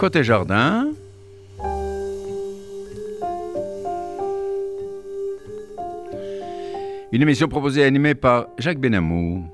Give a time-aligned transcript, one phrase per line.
[0.00, 0.92] Côté jardin.
[7.12, 9.44] Une émission proposée et animée par Jacques Benamou.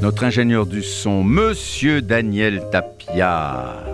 [0.00, 3.91] Notre ingénieur du son, Monsieur Daniel Tapia.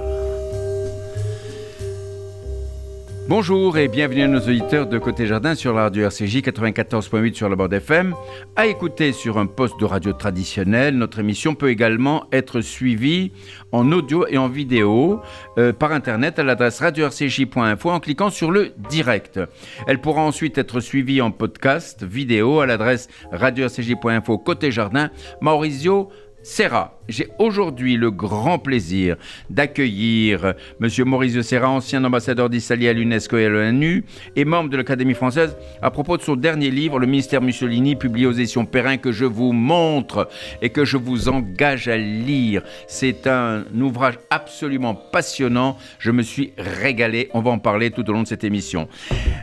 [3.28, 7.50] Bonjour et bienvenue à nos auditeurs de Côté Jardin sur la radio RCJ 94.8 sur
[7.50, 8.14] la bande FM.
[8.56, 13.32] À écouter sur un poste de radio traditionnel, notre émission peut également être suivie
[13.70, 15.20] en audio et en vidéo
[15.58, 19.38] euh, par internet à l'adresse radio-rcj.info en cliquant sur le direct.
[19.86, 25.10] Elle pourra ensuite être suivie en podcast vidéo à l'adresse radio-rcj.info Côté Jardin.
[25.42, 26.08] Maurizio
[26.48, 26.94] Serra.
[27.08, 29.16] J'ai aujourd'hui le grand plaisir
[29.50, 30.88] d'accueillir M.
[31.04, 34.04] Maurizio Serra, ancien ambassadeur d'Italie à l'UNESCO et à l'ONU
[34.34, 38.26] et membre de l'Académie française, à propos de son dernier livre, Le ministère Mussolini, publié
[38.26, 40.28] aux éditions Perrin, que je vous montre
[40.60, 42.62] et que je vous engage à lire.
[42.88, 45.76] C'est un ouvrage absolument passionnant.
[45.98, 47.28] Je me suis régalé.
[47.34, 48.88] On va en parler tout au long de cette émission.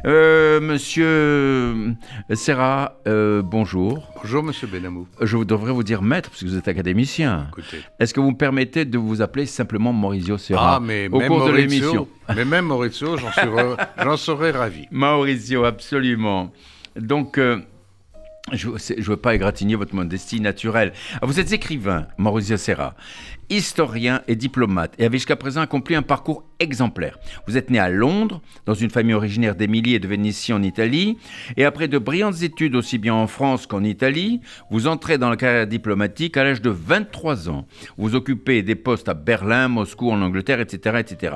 [0.05, 1.95] Euh, monsieur
[2.33, 4.11] Serra, euh, bonjour.
[4.21, 5.07] Bonjour, monsieur Benamou.
[5.21, 6.94] Je devrais vous dire maître, parce que vous êtes académicien.
[7.99, 11.47] Est-ce que vous me permettez de vous appeler simplement Maurizio Serra ah, mais au cours
[11.47, 14.87] de l'émission Mais même Maurizio, j'en serais ravi.
[14.91, 16.51] Maurizio, absolument.
[16.95, 17.59] Donc, euh,
[18.51, 20.93] je ne veux pas égratigner votre modestie naturelle.
[21.21, 22.95] Ah, vous êtes écrivain, Maurizio Serra
[23.49, 27.19] historien et diplomate et avez jusqu'à présent accompli un parcours exemplaire.
[27.47, 31.17] Vous êtes né à Londres, dans une famille originaire d'Émilie et de Vénétie en Italie,
[31.57, 34.41] et après de brillantes études aussi bien en France qu'en Italie,
[34.71, 37.67] vous entrez dans la carrière diplomatique à l'âge de 23 ans.
[37.97, 40.97] Vous occupez des postes à Berlin, Moscou, en Angleterre, etc.
[40.99, 41.35] etc.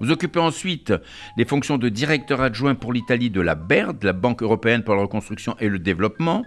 [0.00, 0.94] Vous occupez ensuite
[1.36, 5.02] les fonctions de directeur adjoint pour l'Italie de la BERD, la Banque européenne pour la
[5.02, 6.44] reconstruction et le développement.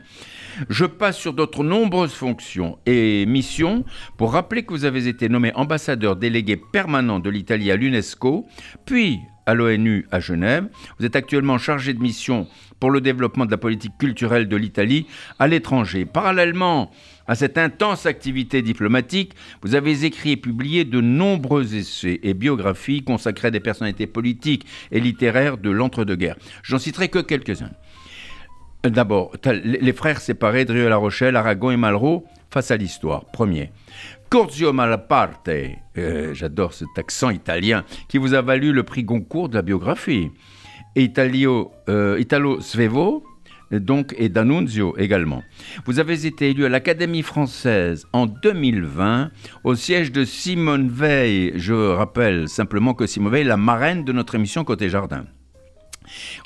[0.70, 3.86] Je passe sur d'autres nombreuses fonctions et missions
[4.18, 8.48] pour rappeler que vous avez été nommé ambassadeur délégué permanent de l'Italie à l'UNESCO,
[8.86, 10.68] puis à l'ONU à Genève.
[10.98, 12.48] Vous êtes actuellement chargé de mission
[12.80, 15.06] pour le développement de la politique culturelle de l'Italie
[15.40, 16.06] à l'étranger.
[16.06, 16.92] Parallèlement
[17.28, 23.04] à cette intense activité diplomatique, vous avez écrit et publié de nombreux essais et biographies
[23.04, 26.38] consacrés à des personnalités politiques et littéraires de l'entre-deux-guerres.
[26.64, 27.72] J'en citerai que quelques-uns.
[28.84, 33.26] D'abord, les frères séparés, Drieux La Rochelle, Aragon et Malraux, face à l'histoire.
[33.32, 33.72] Premier.
[34.30, 35.50] Curzio Malaparte,
[35.98, 40.32] euh, j'adore cet accent italien, qui vous a valu le prix Goncourt de la biographie.
[40.96, 43.24] Italio, euh, Italo Svevo,
[43.80, 45.44] donc, et D'Annunzio également.
[45.86, 49.32] Vous avez été élu à l'Académie française en 2020
[49.64, 51.54] au siège de Simone Veil.
[51.56, 55.26] Je rappelle simplement que Simone Veil est la marraine de notre émission Côté Jardin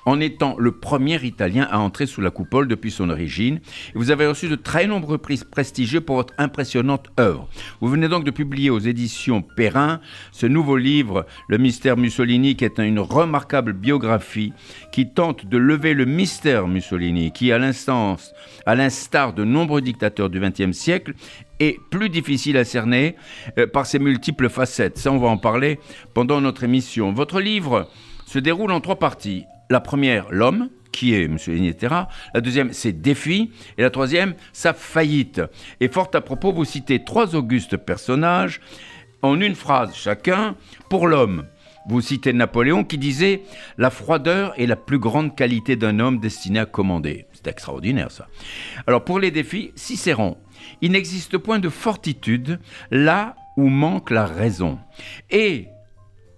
[0.05, 3.59] en étant le premier Italien à entrer sous la coupole depuis son origine.
[3.95, 7.47] Vous avez reçu de très nombreux prix prestigieux pour votre impressionnante œuvre.
[7.81, 9.99] Vous venez donc de publier aux éditions Perrin
[10.31, 14.53] ce nouveau livre, Le mystère Mussolini, qui est une remarquable biographie
[14.91, 18.33] qui tente de lever le mystère Mussolini, qui, à l'instance,
[18.66, 21.13] à l'instar de nombreux dictateurs du XXe siècle,
[21.59, 23.16] est plus difficile à cerner
[23.57, 24.97] euh, par ses multiples facettes.
[24.97, 25.79] Ça, on va en parler
[26.13, 27.11] pendant notre émission.
[27.11, 27.89] Votre livre
[28.25, 29.45] se déroule en trois parties.
[29.69, 31.38] La première, l'homme, qui est M.
[31.47, 31.95] etc.
[32.33, 33.51] La deuxième, ses défis.
[33.78, 35.41] Et la troisième, sa faillite.
[35.79, 38.61] Et fort à propos, vous citez trois augustes personnages
[39.22, 40.55] en une phrase chacun.
[40.90, 41.46] Pour l'homme,
[41.87, 43.43] vous citez Napoléon qui disait
[43.78, 47.25] La froideur est la plus grande qualité d'un homme destiné à commander.
[47.34, 48.28] C'est extraordinaire ça.
[48.87, 50.37] Alors pour les défis, Cicéron.
[50.81, 52.59] Il n'existe point de fortitude
[52.91, 54.79] là où manque la raison.
[55.29, 55.67] Et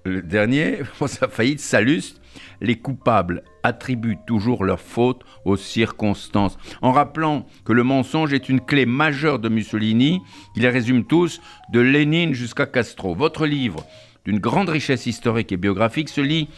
[0.06, 2.19] le dernier, pour sa faillite, Saluste,
[2.62, 8.62] les coupables attribuent toujours leur faute aux circonstances, en rappelant que le mensonge est une
[8.62, 10.22] clé majeure de Mussolini,
[10.54, 11.42] qui les résume tous,
[11.72, 13.16] de Lénine jusqu'à Castro.
[13.16, 13.86] Votre livre,
[14.26, 16.50] d'une grande richesse historique et biographique, se lit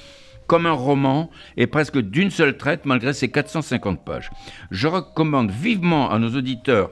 [0.47, 4.29] comme un roman et presque d'une seule traite malgré ses 450 pages.
[4.69, 6.91] Je recommande vivement à nos auditeurs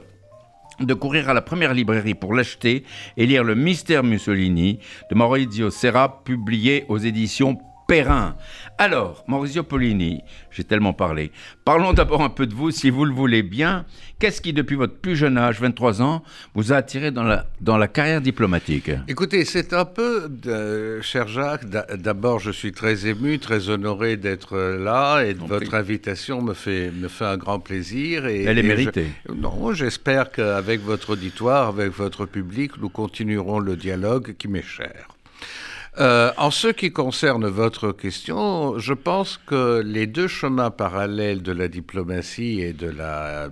[0.80, 2.84] de courir à la première librairie pour l'acheter
[3.16, 4.78] et lire Le Mystère Mussolini
[5.10, 7.58] de Maurizio Serra, publié aux éditions
[7.90, 8.36] Perrin.
[8.78, 10.20] Alors, Maurizio Polini,
[10.52, 11.32] j'ai tellement parlé.
[11.64, 13.84] Parlons d'abord un peu de vous, si vous le voulez bien.
[14.20, 16.22] Qu'est-ce qui, depuis votre plus jeune âge, 23 ans,
[16.54, 18.92] vous a attiré dans la, dans la carrière diplomatique?
[19.08, 20.30] Écoutez, c'est un peu,
[21.02, 26.54] cher Jacques, d'abord, je suis très ému, très honoré d'être là, et votre invitation me
[26.54, 28.26] fait, me fait un grand plaisir.
[28.26, 29.08] Et, Elle est méritée.
[29.34, 35.08] non, j'espère qu'avec votre auditoire, avec votre public, nous continuerons le dialogue qui m'est cher.
[35.98, 41.52] Euh, en ce qui concerne votre question, je pense que les deux chemins parallèles de
[41.52, 43.48] la diplomatie et de la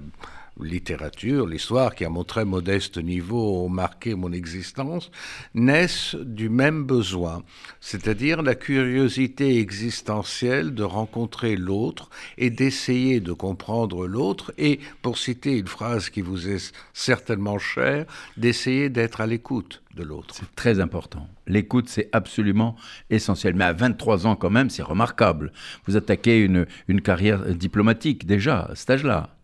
[0.60, 5.10] littérature, l'histoire, qui à mon très modeste niveau ont marqué mon existence,
[5.54, 7.42] naissent du même besoin,
[7.80, 15.58] c'est-à-dire la curiosité existentielle de rencontrer l'autre et d'essayer de comprendre l'autre et, pour citer
[15.58, 18.06] une phrase qui vous est certainement chère,
[18.36, 20.34] d'essayer d'être à l'écoute de l'autre.
[20.34, 21.28] C'est très important.
[21.46, 22.76] L'écoute, c'est absolument
[23.10, 23.54] essentiel.
[23.54, 25.52] Mais à 23 ans quand même, c'est remarquable.
[25.86, 29.37] Vous attaquez une, une carrière diplomatique déjà, à cet âge-là.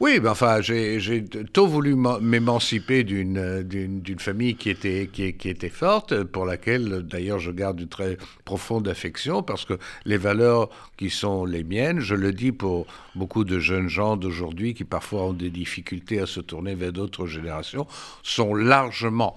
[0.00, 6.44] Oui, ben enfin, j'ai tôt voulu m'émanciper d'une famille qui était, qui, était forte, pour
[6.46, 9.74] laquelle d'ailleurs je garde une très profonde affection, parce que
[10.04, 14.74] les valeurs qui sont les miennes, je le dis pour beaucoup de jeunes gens d'aujourd'hui
[14.74, 17.86] qui parfois ont des difficultés à se tourner vers d'autres générations,
[18.24, 19.36] sont largement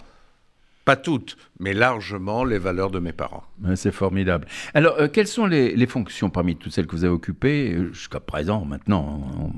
[0.87, 3.43] pas toutes, mais largement les valeurs de mes parents.
[3.75, 4.47] C'est formidable.
[4.73, 8.19] Alors, euh, quelles sont les, fonctions parmi toutes celles que vous avez occupées euh, jusqu'à
[8.19, 9.53] présent, maintenant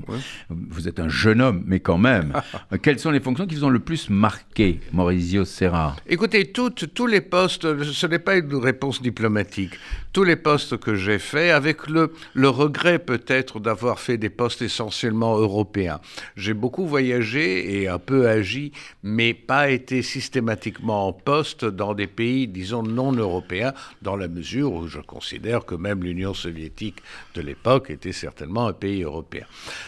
[0.48, 2.32] Vous êtes un jeune homme, mais quand même.
[2.72, 5.96] Euh, quelles sont les fonctions qui vous ont le plus marqué, Maurizio Serra?
[6.06, 9.72] Écoutez, toutes, tous les postes, ce n'est pas une réponse diplomatique,
[10.12, 14.62] tous les postes que j'ai faits, avec le, le regret peut-être d'avoir fait des postes
[14.62, 16.00] essentiellement européens.
[16.36, 22.48] J'ai beaucoup voyagé et un peu agi, mais pas été systématiquement poste dans des pays,
[22.48, 23.72] disons, non européens,
[24.02, 26.98] dans la mesure où je considère que même l'Union soviétique
[27.34, 29.44] de l'époque était certainement un pays européen.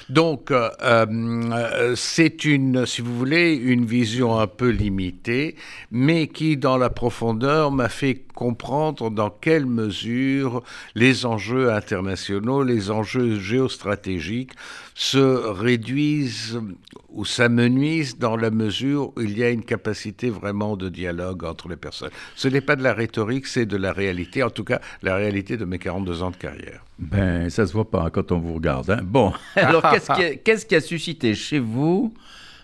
[0.09, 5.57] Donc, euh, euh, c'est une, si vous voulez, une vision un peu limitée,
[5.91, 10.63] mais qui, dans la profondeur, m'a fait comprendre dans quelle mesure
[10.95, 14.53] les enjeux internationaux, les enjeux géostratégiques
[14.95, 16.61] se réduisent
[17.11, 21.69] ou s'amenuisent dans la mesure où il y a une capacité vraiment de dialogue entre
[21.69, 22.11] les personnes.
[22.37, 25.57] Ce n'est pas de la rhétorique, c'est de la réalité, en tout cas la réalité
[25.57, 26.85] de mes 42 ans de carrière.
[26.99, 28.91] Ben, ça se voit pas quand on vous regarde.
[28.91, 29.01] Hein.
[29.03, 29.83] Bon, alors
[30.45, 32.15] qu'est-ce qui, a suscité chez vous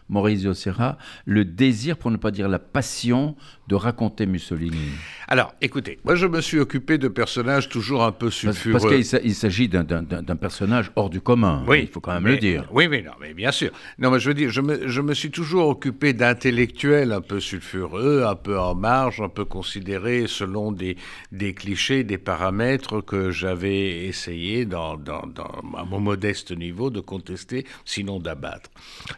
[0.09, 3.37] Maurizio Serra, le désir, pour ne pas dire la passion,
[3.69, 4.89] de raconter Mussolini
[5.29, 8.81] Alors, écoutez, moi je me suis occupé de personnages toujours un peu sulfureux.
[8.81, 12.67] Parce, qu'il s'agit d'un personnage hors du commun, oui, il faut quand même le dire.
[12.73, 13.71] Oui, mais non, mais bien sûr.
[13.99, 17.41] Non, mais je veux dire, je me, je me suis toujours occupé d'intellectuels un peu
[17.41, 20.97] sulfureux, un peu en marge, un peu considérés selon des,
[21.31, 27.01] des clichés, des paramètres que j'avais essayé, dans, dans, dans, à mon modeste niveau, de
[27.01, 28.71] contester, sinon d'abattre.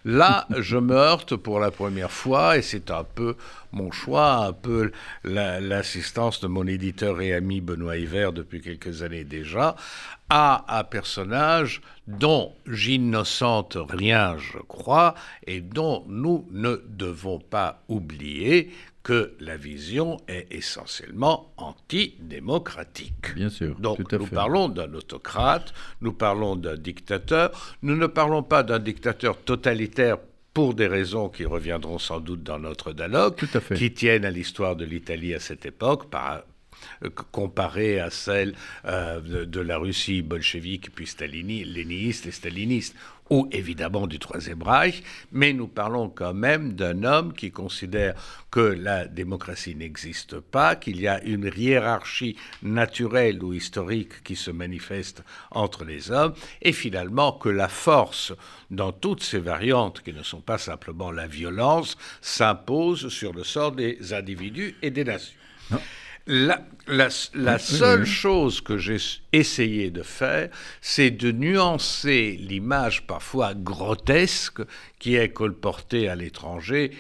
[0.05, 3.37] Là, je me heurte pour la première fois, et c'est un peu
[3.73, 4.91] mon choix, un peu
[5.25, 9.77] l'assistance de mon éditeur et ami Benoît Hiver depuis quelques années déjà,
[10.29, 15.15] à un personnage dont j'innocente rien, je crois,
[15.47, 18.71] et dont nous ne devons pas oublier
[19.03, 23.35] que la vision est essentiellement antidémocratique.
[23.35, 23.75] Bien sûr.
[23.81, 27.51] Donc nous parlons d'un autocrate, nous parlons d'un dictateur,
[27.83, 30.19] nous ne parlons pas d'un dictateur totalitaire
[30.55, 33.37] pour des raisons qui reviendront sans doute dans notre dialogue,
[33.77, 36.43] qui tiennent à l'histoire de l'Italie à cette époque, par,
[37.05, 38.55] euh, comparée à celle
[38.85, 42.97] euh, de, la Russie bolchevique puis stalini, léniniste et staliniste
[43.31, 48.15] ou évidemment du Troisième Reich, mais nous parlons quand même d'un homme qui considère
[48.51, 54.51] que la démocratie n'existe pas, qu'il y a une hiérarchie naturelle ou historique qui se
[54.51, 55.23] manifeste
[55.53, 58.33] entre les hommes, et finalement que la force,
[58.71, 63.73] dans toutes ses variantes, qui ne sont pas simplement la violence, s'impose sur le sort
[63.73, 65.39] des individus et des nations.
[66.33, 68.99] La, la, seule chose que j'ai
[69.33, 70.49] essayé de faire,
[70.81, 74.63] c'est de nuancer l'image parfois grotesque
[75.01, 76.93] qui est colportée à l'étranger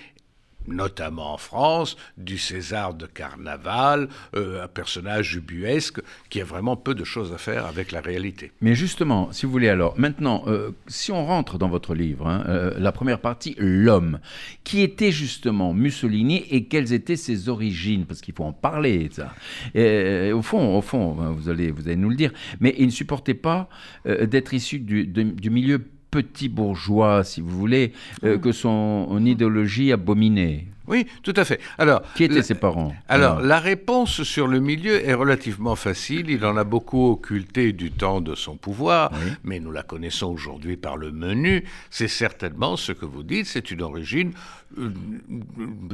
[0.70, 6.94] notamment en France, du César de Carnaval, euh, un personnage ubuesque qui a vraiment peu
[6.94, 8.52] de choses à faire avec la réalité.
[8.60, 12.44] Mais justement, si vous voulez alors, maintenant, euh, si on rentre dans votre livre, hein,
[12.48, 14.20] euh, la première partie, l'homme,
[14.64, 19.34] qui était justement Mussolini et quelles étaient ses origines, parce qu'il faut en parler, ça.
[19.74, 22.90] Et, au fond, au fond, vous allez, vous allez nous le dire, mais il ne
[22.90, 23.68] supportait pas
[24.04, 27.92] d'être issu du, du milieu petit bourgeois, si vous voulez,
[28.24, 30.66] euh, que son idéologie abominée.
[30.90, 31.60] Oui, tout à fait.
[31.78, 36.30] Alors, qui étaient ses parents Alors, la réponse sur le milieu est relativement facile.
[36.30, 39.12] Il en a beaucoup occulté du temps de son pouvoir,
[39.44, 41.64] mais nous la connaissons aujourd'hui par le menu.
[41.90, 43.46] C'est certainement ce que vous dites.
[43.46, 44.32] C'est une origine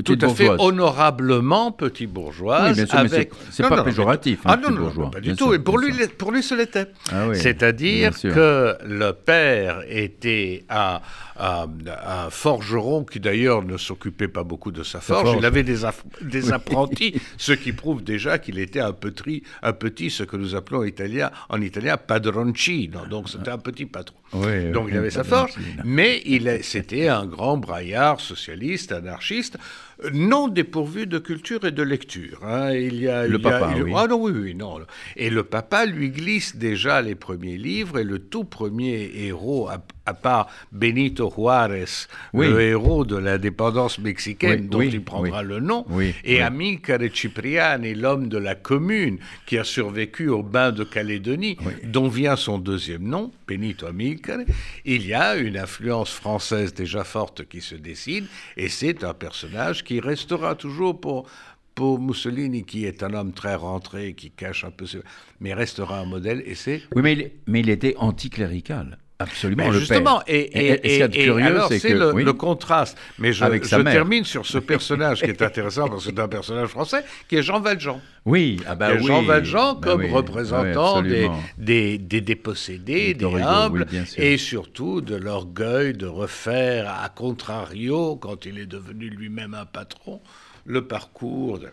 [0.05, 2.73] tout à fait honorablement petit bourgeois.
[2.73, 3.33] Oui, avec...
[3.51, 4.41] c'est pas péjoratif.
[4.45, 5.55] ah non, non, pas du tout.
[5.55, 6.89] Et pour lui, pour lui, ce l'était.
[7.11, 11.01] Ah C'est-à-dire que le père était un,
[11.39, 15.37] un forgeron qui d'ailleurs ne s'occupait pas beaucoup de sa forge.
[15.39, 15.81] Il avait des,
[16.23, 20.55] des apprentis, ce qui prouve déjà qu'il était un petit, un petit, ce que nous
[20.55, 23.07] appelons italien, en italien padroncino.
[23.07, 24.17] Donc c'était un petit patron.
[24.73, 25.55] Donc il avait sa forge,
[25.85, 26.23] mais
[26.63, 28.66] c'était un grand braillard socialiste,
[28.97, 29.59] anarchiste
[30.13, 32.41] non dépourvu de culture et de lecture.
[32.45, 32.73] Hein.
[32.73, 33.93] Il y a, le papa, oui.
[33.97, 34.81] Ah non, oui, oui, non.
[35.17, 40.15] Et le papa lui glisse déjà les premiers livres et le tout premier héros, à,
[40.15, 45.85] part Benito Juárez, le héros de l'indépendance mexicaine dont il prendra le nom,
[46.25, 52.09] et Amilcar Cipriani, l'homme de la commune qui a survécu au bain de Calédonie, dont
[52.09, 54.39] vient son deuxième nom, Benito Amilcar,
[54.85, 58.27] il y a une influence française déjà forte qui se dessine
[58.57, 61.27] et c'est un personnage qui restera toujours pour,
[61.75, 64.87] pour Mussolini, qui est un homme très rentré, qui cache un peu,
[65.41, 66.83] mais restera un modèle, et c'est...
[66.95, 68.99] Oui, mais mais il était anticlérical.
[69.19, 72.99] Absolument, le justement, et, et, et, curieux, c'est le, le, contraste.
[73.19, 76.69] Mais je, je termine sur ce personnage qui est intéressant parce que c'est un personnage
[76.69, 77.99] français, qui est Jean Valjean.
[78.27, 83.87] Oui, ah bah Jean Valjean bah comme représentant des, des, des, dépossédés, des humbles,
[84.19, 90.21] et surtout de l'orgueil de refaire, à contrario, quand il est devenu lui-même un patron,
[90.67, 91.59] le parcours.
[91.61, 91.69] De...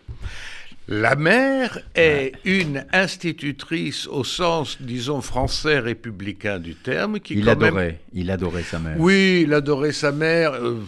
[0.86, 7.20] La mère est une institutrice au sens, disons, français républicain du terme.
[7.20, 8.96] Qui il adorait, il adorait sa mère.
[8.98, 10.52] Oui, il adorait sa mère.
[10.52, 10.80] Euh,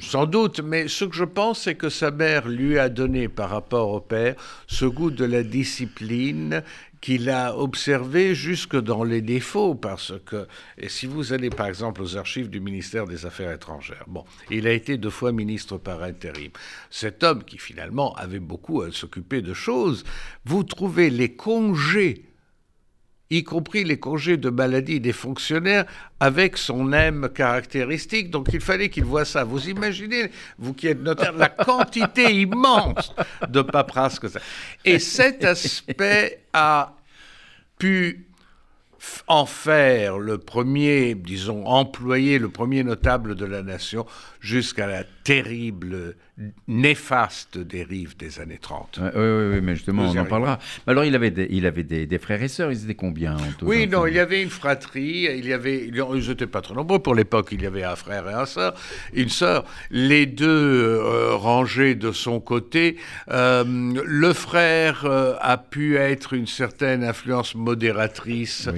[0.00, 3.50] sans doute, mais ce que je pense, c'est que sa mère lui a donné par
[3.50, 4.34] rapport au père
[4.66, 6.62] ce goût de la discipline
[7.00, 12.02] qu'il a observé jusque dans les défauts, parce que, et si vous allez par exemple
[12.02, 16.02] aux archives du ministère des Affaires étrangères, bon, il a été deux fois ministre par
[16.02, 16.50] intérim.
[16.90, 20.04] Cet homme qui finalement avait beaucoup à s'occuper de choses,
[20.44, 22.27] vous trouvez les congés
[23.30, 25.84] y compris les congés de maladie des fonctionnaires,
[26.20, 28.30] avec son aime caractéristique.
[28.30, 29.44] Donc il fallait qu'il voit ça.
[29.44, 33.14] Vous imaginez, vous qui êtes notaire, la quantité immense
[33.48, 34.40] de paperasse que ça.
[34.84, 36.94] Et cet aspect a
[37.78, 38.28] pu
[39.26, 44.06] en faire le premier, disons, employé, le premier notable de la nation
[44.40, 46.14] jusqu'à la terrible,
[46.68, 49.00] néfaste dérive des années 30.
[49.02, 50.58] oui, oui, oui, mais justement, on en parlera.
[50.86, 53.52] Mais alors, il avait, des, il avait des, frères et sœurs, ils étaient combien en
[53.58, 56.74] tout Oui, non, il y avait une fratrie, il y avait, ils n'étaient pas très
[56.74, 58.74] nombreux pour l'époque, il y avait un frère et un sœur,
[59.12, 62.96] une sœur, les deux euh, rangés de son côté.
[63.30, 68.68] Euh, le frère euh, a pu être une certaine influence modératrice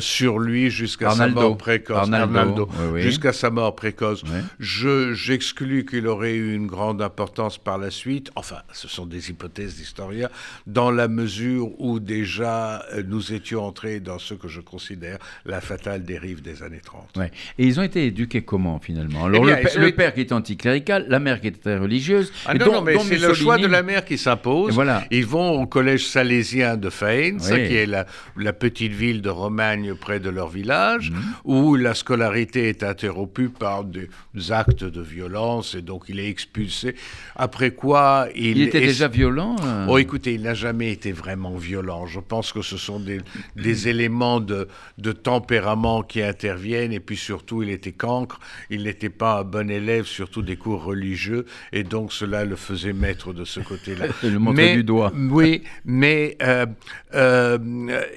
[0.00, 1.96] sur lui jusqu'à sa mort précoce.
[1.96, 4.22] Arnaldo, jusqu'à sa mort précoce.
[4.58, 8.30] Je j'exclus qu'il aurait eu une grande importance par la suite.
[8.36, 10.28] Enfin, ce sont des hypothèses d'historiens,
[10.66, 15.60] dans la mesure où déjà euh, nous étions entrés dans ce que je considère la
[15.60, 17.16] fatale dérive des années 30.
[17.16, 17.30] Ouais.
[17.58, 19.24] Et ils ont été éduqués comment finalement?
[19.24, 22.32] Alors eh le, père qui était anticlérical, la mère qui était très religieuse.
[22.46, 24.74] Ah non, non, mais c'est le choix de la mère qui s'impose.
[24.74, 25.04] Voilà.
[25.10, 28.06] Ils vont au collège salésien de Faenz, qui est la,
[28.36, 31.22] la, petite ville de Romagne près de leur village, mhm.
[31.44, 34.08] où la scolarité est interrompue par des
[34.50, 36.94] actes de violence et donc il est expulsé.
[37.36, 39.56] Après quoi, il, il était déjà violent.
[39.64, 42.06] Euh oh, écoutez, il n'a jamais été vraiment violent.
[42.06, 43.20] Je pense que ce sont des,
[43.56, 48.40] des éléments de, de, tempérament qui interviennent et puis surtout, il était cancre.
[48.70, 52.92] Il n'était pas un bon élève, surtout des cours religieux, et donc cela le faisait
[52.92, 54.06] mettre de ce côté-là.
[54.22, 55.12] le montrer du doigt.
[55.14, 56.66] Oui, mais euh,
[57.14, 57.58] euh,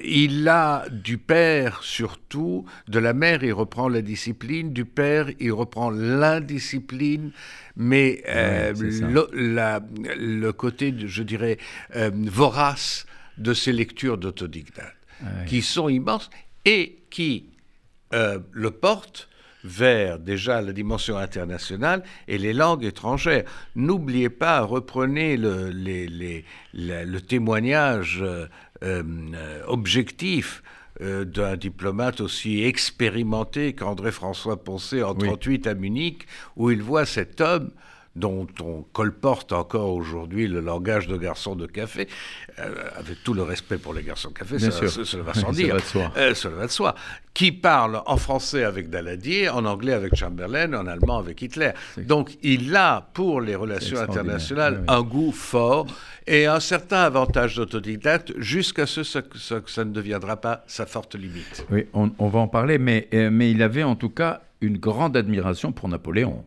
[0.04, 5.52] il a du père surtout, de la mère, il reprend la discipline, du père, il
[5.52, 7.32] reprend l'indiscipline discipline,
[7.76, 11.58] mais euh, le, côté, je dirais,
[11.96, 13.06] euh, vorace
[13.38, 14.96] de ces lectures d'autodidacte,
[15.48, 16.30] qui sont immenses
[16.64, 17.50] et qui
[18.14, 19.28] euh, le portent
[19.64, 23.44] vers déjà la dimension internationale et les langues étrangères.
[23.76, 28.24] N'oubliez pas, reprenez le, le témoignage
[29.68, 30.62] objectif
[31.02, 36.26] euh, d'un diplomate aussi expérimenté qu'André-François Poncet en 1938 à Munich,
[36.56, 37.72] où il voit cet homme
[38.16, 42.08] dont on colporte encore aujourd'hui le langage de garçon de café,
[42.60, 45.76] euh, avec tout le respect pour les garçons de café, cela va sans dire,
[46.18, 46.96] euh, cela va de soi,
[47.34, 51.72] qui parle en français avec Daladier, en anglais avec Chamberlain, en allemand avec Hitler.
[51.98, 55.88] Donc il a, pour les relations internationales, un goût fort
[56.26, 58.34] et un certain avantage d'autodidacte.
[58.38, 61.66] Jusqu'à ce que ça, ne deviendra pas sa forte limite.
[61.70, 65.18] Oui, on, va en parler, mais, euh, mais il avait en tout cas une grande
[65.18, 66.44] admiration pour Napoléon.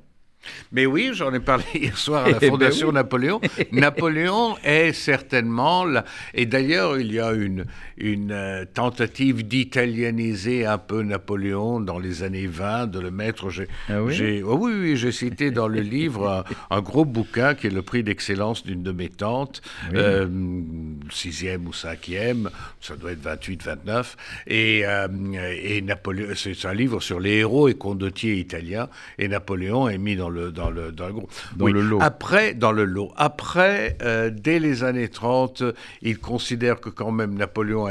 [0.73, 3.41] Mais oui, j'en ai parlé hier soir à la eh ben Fondation Napoléon.
[3.73, 7.65] Napoléon est certainement, là, et d'ailleurs il y a une,
[7.97, 13.51] une euh, tentative d'italianiser un peu Napoléon dans les années 20, de le mettre.
[13.51, 14.43] J'ai, ah oui?
[14.45, 18.03] Oh oui, oui, j'ai cité dans le livre un, gros bouquin qui est le prix
[18.03, 19.63] d'excellence d'une de mes tantes,
[19.95, 20.27] euh,
[21.11, 22.51] sixième ou cinquième,
[22.81, 25.09] ça doit être 28, 29, et, euh,
[25.63, 28.89] et Napoléon, c'est un livre sur les héros et condottiers italiens,
[29.19, 31.33] et Napoléon est mis dans le dans le dans le groupe.
[31.57, 31.99] Dans le lot.
[32.01, 33.13] Après, dans le lot.
[33.17, 33.97] Après,
[34.33, 35.63] dès les années 30,
[36.03, 37.89] il considère que quand même Napoléon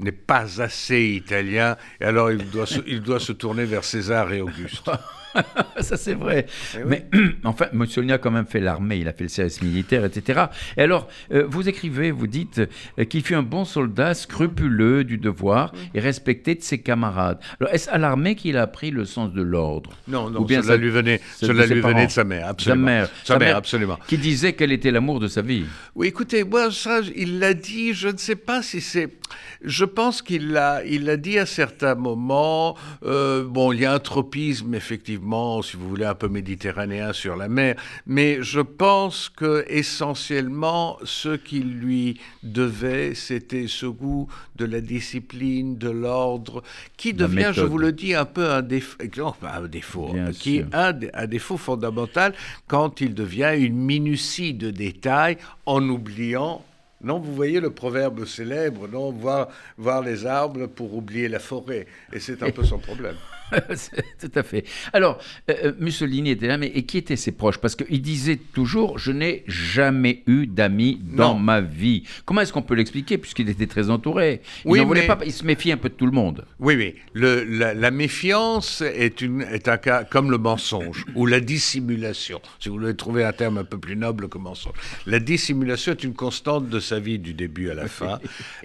[0.00, 4.40] n'est pas assez italien, et alors il doit il doit se tourner vers César et
[4.40, 4.90] Auguste.
[5.80, 6.46] ça c'est vrai.
[6.74, 7.06] Eh Mais
[7.44, 10.44] enfin, Mussolini a quand même fait l'armée, il a fait le service militaire, etc.
[10.76, 12.60] Et alors, euh, vous écrivez, vous dites
[12.98, 17.38] euh, qu'il fut un bon soldat, scrupuleux du devoir et respecté de ses camarades.
[17.60, 19.90] Alors, est-ce à l'armée qu'il a appris le sens de l'ordre?
[20.08, 22.86] Non, non, Ou bien cela lui venait, cela lui venait de sa mère, absolument.
[22.86, 23.98] Sa mère, sa mère, absolument.
[24.06, 25.64] Qui disait quel était l'amour de sa vie.
[25.94, 29.08] Oui, écoutez, moi, ça, il l'a dit, je ne sais pas si c'est...
[29.62, 32.76] Je pense qu'il l'a il dit à certains moments.
[33.04, 35.23] Euh, bon, il y a un tropisme, effectivement
[35.62, 37.76] si vous voulez, un peu méditerranéen sur la mer,
[38.06, 45.78] mais je pense que essentiellement, ce qu'il lui devait, c'était ce goût de la discipline,
[45.78, 46.62] de l'ordre,
[46.96, 48.98] qui devient, je vous le dis, un peu un défaut,
[49.42, 52.34] un défaut qui est un, un défaut fondamental
[52.66, 56.62] quand il devient une minutie de détails en oubliant
[57.04, 61.86] non, vous voyez le proverbe célèbre, non, voir, voir les arbres pour oublier la forêt.
[62.12, 63.16] Et c'est un peu son problème.
[64.20, 64.64] Tout à fait.
[64.92, 65.18] Alors,
[65.50, 67.58] euh, euh, Mussolini était là, mais et qui étaient ses proches?
[67.58, 72.04] Parce qu'il disait toujours Je n'ai jamais eu d'amis dans ma vie.
[72.24, 74.40] Comment est-ce qu'on peut l'expliquer Puisqu'il était très entouré?
[74.64, 76.44] Il, oui, voulait pas, il se méfiait un peu de tout le monde.
[76.58, 76.94] Oui, oui.
[77.12, 82.40] Le, la, méfiance est, une, est un cas comme le mensonge ou la dissimulation.
[82.58, 84.74] Si vous voulez trouver un terme un peu plus noble que mensonge.
[85.06, 88.18] La dissimulation est une constante de sa vie du début à la fin.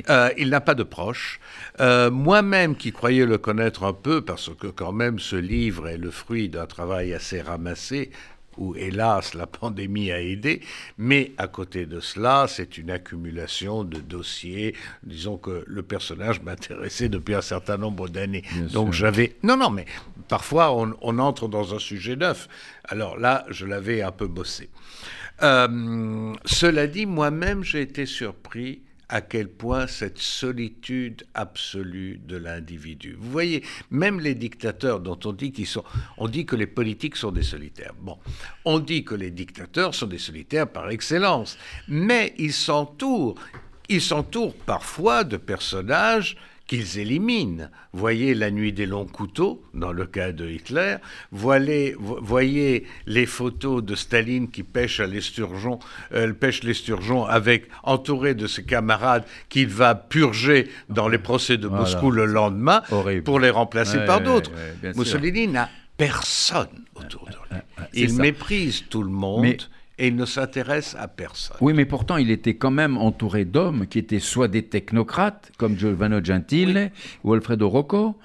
[0.10, 1.40] Euh, il n'a pas de proches.
[1.80, 6.12] Moi-même, qui croyais le connaître un peu, parce que quand même ce livre est le
[6.12, 8.12] fruit d'un travail assez ramassé
[8.58, 10.62] où hélas la pandémie a aidé,
[10.98, 14.76] mais à côté de cela, c'est une accumulation de dossiers.
[15.04, 18.44] Disons que le personnage m'intéressait depuis un certain nombre d'années.
[18.74, 19.38] Donc j'avais...
[19.44, 19.86] Non, non, mais
[20.28, 22.50] parfois on, entre dans un sujet neuf.
[22.84, 24.70] Alors là, je l'avais un peu bossé.
[25.42, 33.18] Euh, cela dit, moi-même, j'ai été surpris à quel point cette solitude absolue de l'individu.
[33.20, 35.84] Vous voyez, même les dictateurs dont on dit qu'ils sont,
[36.18, 37.96] on dit que les politiques sont des solitaires.
[38.00, 38.20] Bon,
[38.66, 43.36] on dit que les dictateurs sont des solitaires par excellence, mais ils s'entourent,
[43.90, 46.38] ils s'entourent parfois de personnages
[46.70, 47.68] qu'ils éliminent.
[47.94, 50.98] Voyez la nuit des longs couteaux, dans le cas de Hitler.
[51.32, 55.80] Voyez, voyez les photos de Staline qui pêche à l'esturgeon,
[56.14, 61.68] euh, pêche l'esturgeon avec entouré de ses camarades qu'il va purger dans les procès de
[61.68, 62.84] Moscou le lendemain
[63.26, 64.52] pour les remplacer par d'autres.
[64.96, 67.62] Mussolini n'a personne autour de lui.
[67.94, 69.58] Il méprise tout le monde
[70.00, 71.58] et il ne s'intéresse à personne.
[71.60, 75.78] Oui, mais pourtant, il était quand même entouré d'hommes qui étaient soit des technocrates, comme
[75.78, 76.92] Giovanni Gentile
[77.24, 78.16] ou Alfredo Rocco,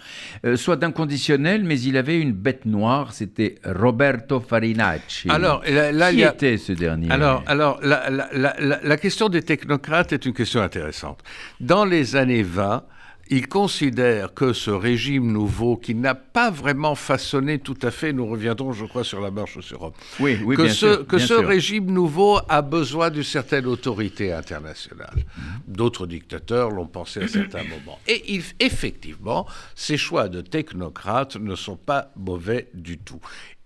[0.46, 5.28] euh, soit d'inconditionnels, mais il avait une bête noire, c'était Roberto Farinacci.
[5.28, 10.32] Alors, là, qui était ce dernier Alors, alors la, la question des technocrates est une
[10.32, 11.20] question intéressante.
[11.60, 12.84] Dans les années 20,
[13.30, 18.26] il considère que ce régime nouveau, qui n'a pas vraiment façonné tout à fait, nous
[18.26, 21.86] reviendrons, je crois, sur la marche sur Rome, oui, oui, que, ce, que ce régime
[21.86, 25.24] nouveau a besoin d'une certaine autorité internationale.
[25.66, 27.98] D'autres dictateurs l'ont pensé à certains moments.
[28.06, 33.20] Et effectivement, ces choix de technocrates ne sont pas mauvais du tout.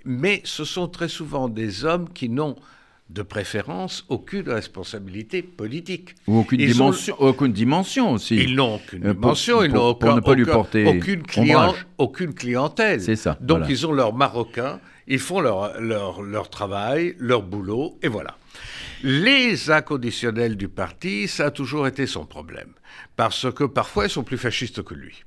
[0.04, 2.56] Mais ce sont très souvent des hommes qui n'ont
[3.10, 6.14] de préférence aucune responsabilité politique.
[6.26, 8.36] Ou aucune, dimension, aucune dimension aussi.
[8.36, 11.22] Ils n'ont aucune euh, dimension, ils n'ont aucun, pas lui porter aucune,
[11.96, 13.00] aucune clientèle.
[13.00, 13.38] C'est ça.
[13.40, 18.36] Donc ils ont leurs Marocains, ils font leur, leur, leur travail, leur boulot, et voilà.
[19.02, 22.72] Les inconditionnels du parti, ça a toujours été son problème.
[23.16, 25.24] Parce que parfois, ils sont plus fascistes que lui.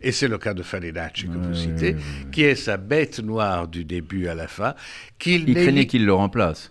[0.00, 1.96] Et c'est le cas de Farinacci que vous citez,
[2.30, 4.74] qui est sa bête noire du début à la fin.
[5.18, 6.70] Qu'il Il craignait qu'il le remplace.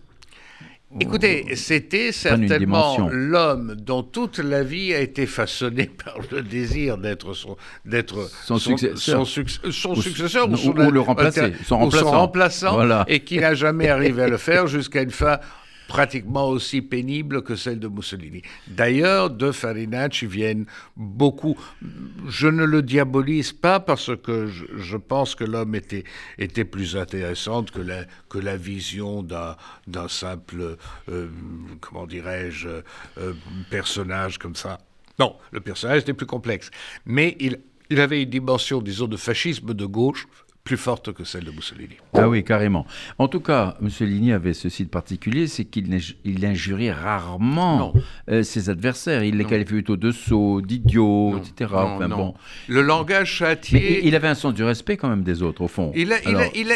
[1.00, 7.34] Écoutez, c'était certainement l'homme dont toute la vie a été façonnée par le désir d'être
[7.34, 13.56] son, d'être son, successeur, son, successeur ou, le remplacer, son remplaçant, remplaçant et qui n'a
[13.56, 15.40] jamais arrivé à le faire jusqu'à une fin
[15.88, 18.42] pratiquement aussi pénible que celle de Mussolini.
[18.68, 21.58] D'ailleurs, de Farinacci viennent beaucoup.
[22.28, 26.04] Je ne le diabolise pas parce que je, pense que l'homme était,
[26.38, 30.78] était plus intéressante que la, que la vision d'un simple,
[31.10, 31.28] euh,
[31.82, 32.68] comment dirais-je,
[33.18, 33.34] euh,
[33.70, 34.80] personnage comme ça.
[35.20, 36.72] Non, le personnage était plus complexe.
[37.06, 40.28] Mais il, il avait une dimension, disons, de fascisme de gauche
[40.66, 41.96] plus forte que celle de Mussolini.
[42.16, 42.88] Ah oui, carrément.
[43.20, 47.94] En tout cas, Mussolini avait ceci de particulier, c'est qu'il injurait rarement
[48.32, 49.24] euh, ses adversaires.
[49.24, 51.72] Il les qualifiait plutôt de sots, d'idiots, etc.
[51.76, 52.34] enfin, Bon.
[52.68, 54.08] Le langage châtié...
[54.08, 55.92] il avait un sens du respect quand même des autres, au fond.
[55.96, 56.12] Il,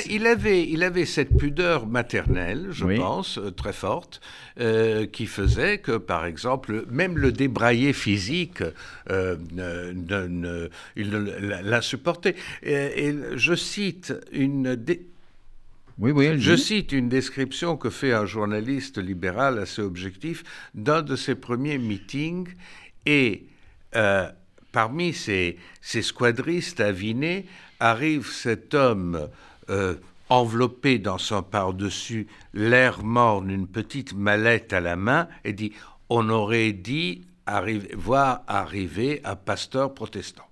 [0.08, 4.22] il, avait, il avait cette pudeur maternelle, je pense, euh, très forte,
[4.60, 8.64] euh, qui faisait que, par exemple, même le débraillé physique,
[9.10, 11.12] il
[11.64, 12.36] l'insupportait.
[12.64, 13.54] Et, et je
[14.32, 14.78] une...
[16.02, 20.44] Je cite une description que fait un journaliste libéral assez objectif
[20.74, 22.48] d'un de ses premiers meetings
[23.06, 23.48] et
[23.96, 24.30] euh,
[24.72, 27.48] parmi ces, ces, squadristes avinés
[27.82, 29.28] arrive cet homme
[29.70, 29.96] euh,
[30.30, 35.74] enveloppé dans son par-dessus, l'air morne, une petite mallette à la main et dit
[36.10, 37.26] on aurait dit
[37.96, 40.49] voir arriver un pasteur protestant.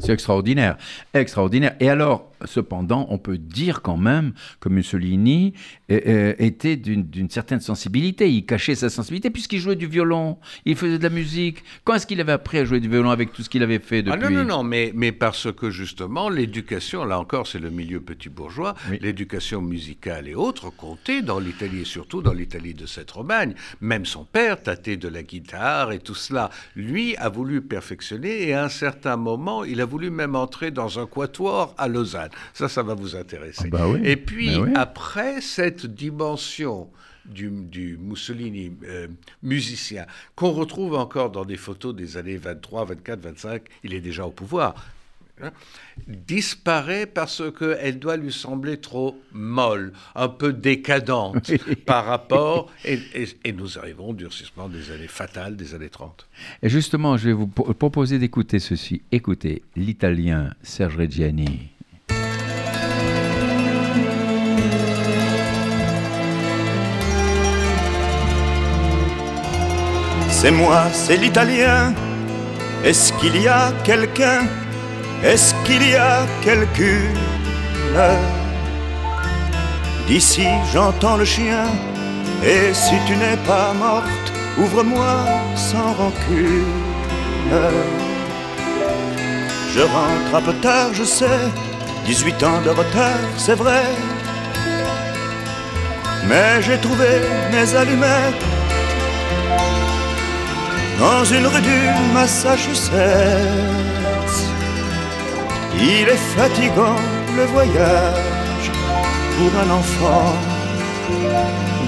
[0.00, 0.76] C'est extraordinaire,
[1.14, 1.74] extraordinaire.
[1.80, 5.54] Et alors, cependant, on peut dire quand même que Mussolini
[5.90, 8.30] euh, euh, était d'une certaine sensibilité.
[8.30, 11.62] Il cachait sa sensibilité puisqu'il jouait du violon, il faisait de la musique.
[11.84, 14.02] Quand est-ce qu'il avait appris à jouer du violon avec tout ce qu'il avait fait
[14.02, 17.70] depuis ah Non, non, non, mais, mais parce que justement, l'éducation, là encore, c'est le
[17.70, 22.86] milieu petit bourgeois, l'éducation musicale et autres comptait dans l'Italie et surtout dans l'Italie de
[22.86, 23.54] cette Romagne.
[23.80, 26.50] Même son père tâtait de la guitare et tout cela.
[26.76, 30.98] Lui a voulu perfectionner et à un certain moment, il a voulu même entrer dans
[30.98, 32.30] un quatuor à Lausanne.
[32.54, 33.70] Ça, ça va vous intéresser.
[33.72, 36.88] Ah bah Et puis, bah après cette dimension
[37.24, 39.08] du, Mussolini euh,
[39.42, 44.26] musicien, qu'on retrouve encore dans des photos des années 23, 24, 25, il est déjà
[44.26, 44.74] au pouvoir,
[45.40, 45.50] hein,
[46.06, 51.50] disparaît parce qu'elle doit lui sembler trop molle, un peu décadente
[51.86, 52.98] par rapport, et,
[53.44, 56.28] et, nous arrivons au durcissement des années fatales des années 30.
[56.62, 59.02] Et justement, je vais vous proposer d'écouter ceci.
[59.12, 61.72] Écoutez, l'italien Serge Reggiani.
[70.42, 71.94] C'est moi, c'est l'italien.
[72.84, 74.40] Est-ce qu'il y a quelqu'un
[75.24, 77.18] Est-ce qu'il y a quelqu'une
[80.08, 80.46] D'ici?
[80.72, 81.66] J'entends le chien.
[82.44, 85.14] Et si tu n'es pas morte, ouvre-moi
[85.54, 86.64] sans rancune.
[89.74, 91.46] Je rentre un peu tard, je sais.
[92.04, 93.84] 18 ans de retard, c'est vrai.
[96.28, 97.20] Mais j'ai trouvé
[97.52, 98.44] mes allumettes
[100.98, 101.80] dans une rue du
[102.12, 102.92] Massachusetts.
[105.80, 107.00] Il est fatigant
[107.36, 108.70] le voyage
[109.34, 110.34] pour un enfant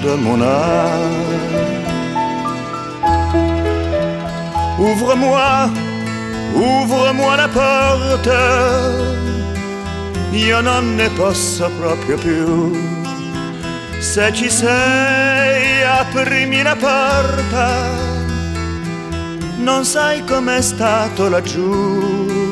[0.02, 1.84] de mon âge.
[4.78, 5.70] Ouvre-moi,
[6.54, 8.40] ouvre-moi la porte,
[10.32, 12.72] io non ne posso proprio più.
[14.00, 18.12] Se ci sei, aprimi la porta
[19.64, 22.43] non sai com'è stato laggiù.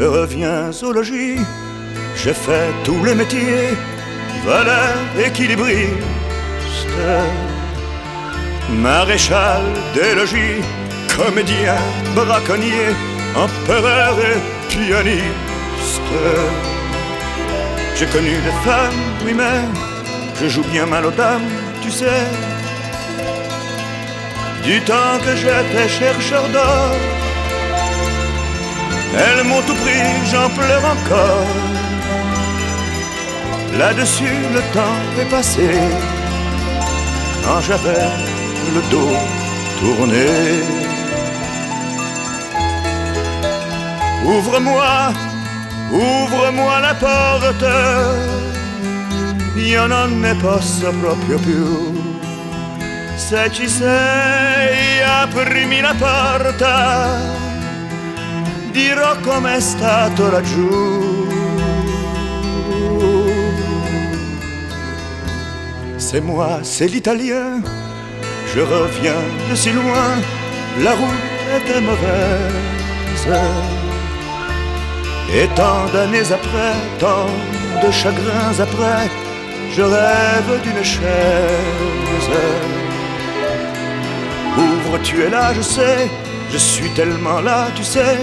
[0.00, 1.36] Je reviens au logis,
[2.16, 3.76] j'ai fait tous les métiers,
[4.46, 5.90] valeur, équilibriste,
[8.70, 9.60] maréchal
[9.92, 10.62] des logis,
[11.14, 11.76] comédien,
[12.14, 12.96] braconnier,
[13.36, 16.14] empereur et pianiste.
[17.94, 19.60] J'ai connu des femmes, oui mais
[20.40, 21.50] je joue bien mal aux dames
[21.82, 22.24] tu sais,
[24.64, 27.19] du temps que j'étais chercheur d'or.
[29.14, 31.46] Elles m'ont tout pris, j'en pleure encore.
[33.78, 35.68] Là-dessus, le temps est passé,
[37.44, 38.08] quand j'avais
[38.74, 39.16] le dos
[39.80, 40.26] tourné.
[44.24, 45.12] Ouvre-moi,
[45.92, 47.64] ouvre-moi la porte
[49.56, 52.18] io non ne posso proprio più.
[53.16, 57.18] Se ci sei, aprimi la porta,
[58.72, 59.10] dirò.
[65.98, 67.60] C'est moi, c'est l'italien,
[68.52, 70.10] je reviens de si loin,
[70.82, 73.28] la route était mauvaise.
[75.32, 77.28] Et tant d'années après, tant
[77.80, 79.08] de chagrins après,
[79.76, 82.30] je rêve d'une chaise.
[84.58, 86.08] Ouvre, tu es là, je sais,
[86.52, 88.18] je suis tellement là, tu sais.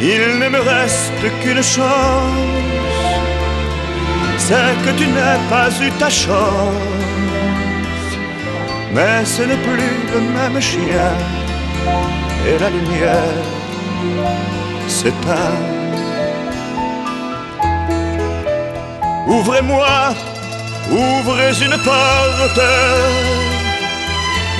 [0.00, 2.32] Il ne me reste qu'une chance,
[4.38, 6.74] c'est que tu n'aies pas eu ta chance.
[8.94, 11.12] Mais ce n'est plus le même chien,
[12.46, 13.42] et la lumière
[14.86, 15.58] s'éteint.
[19.26, 20.14] Ouvrez-moi,
[20.90, 22.62] ouvrez une porte,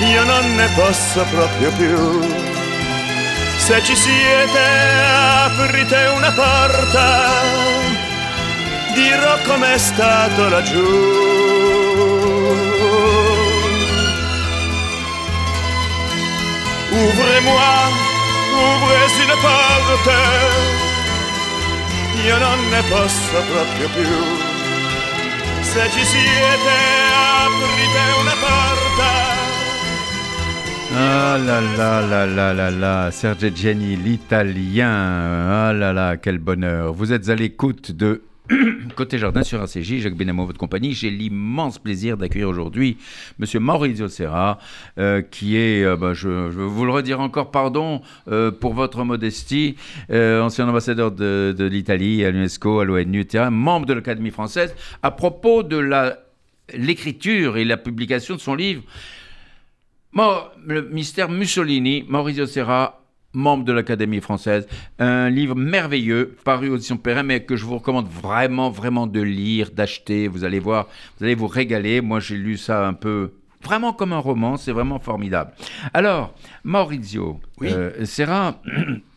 [0.01, 2.48] io non ne posso proprio più.
[3.69, 4.65] Se ci siete,
[5.45, 7.43] aprite una porta,
[8.95, 10.87] dirò com'è stato laggiù.
[16.89, 17.91] Ouvrez-moi,
[18.57, 20.17] ouvrez une porte,
[22.25, 24.17] io non ne posso proprio più.
[25.61, 26.75] Se ci siete,
[27.45, 29.38] aprite una porta.
[30.91, 34.89] Ah là là là là là là, Serge Gianni, l'italien.
[34.89, 36.93] Ah là là, quel bonheur.
[36.93, 38.23] Vous êtes à l'écoute de
[38.95, 40.93] Côté Jardin sur ACJ, Jacques Benamou, votre compagnie.
[40.93, 42.97] J'ai l'immense plaisir d'accueillir aujourd'hui
[43.37, 44.57] Monsieur Maurizio Serra,
[44.97, 49.03] euh, qui est, euh, bah, je, je, vous le redire encore, pardon euh, pour votre
[49.03, 49.75] modestie,
[50.09, 54.73] ancien ambassadeur de, l'Italie à l'UNESCO, à l'ONU, membre de l'Académie française,
[55.03, 56.15] à propos de
[56.73, 58.81] l'écriture et la publication de son livre.
[60.13, 63.01] Le mystère Mussolini, Maurizio Serra,
[63.33, 64.67] membre de l'Académie française.
[64.97, 69.21] Un livre merveilleux, paru aux éditions Perrin, mais que je vous recommande vraiment, vraiment de
[69.21, 70.27] lire, d'acheter.
[70.27, 72.01] Vous allez voir, vous allez vous régaler.
[72.01, 75.51] Moi, j'ai lu ça un peu vraiment comme un roman, c'est vraiment formidable.
[75.93, 77.67] Alors, Maurizio oui.
[77.71, 78.61] euh, Serra,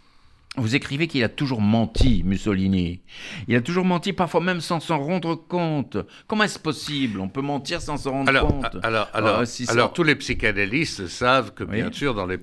[0.56, 3.00] vous écrivez qu'il a toujours menti, Mussolini.
[3.48, 5.96] Il a toujours menti, parfois même sans s'en rendre compte.
[6.26, 7.20] Comment est-ce possible?
[7.20, 8.76] On peut mentir sans s'en rendre alors, compte.
[8.82, 12.38] Alors, alors, euh, si alors tous les psychanalystes savent que, bien sûr, dans les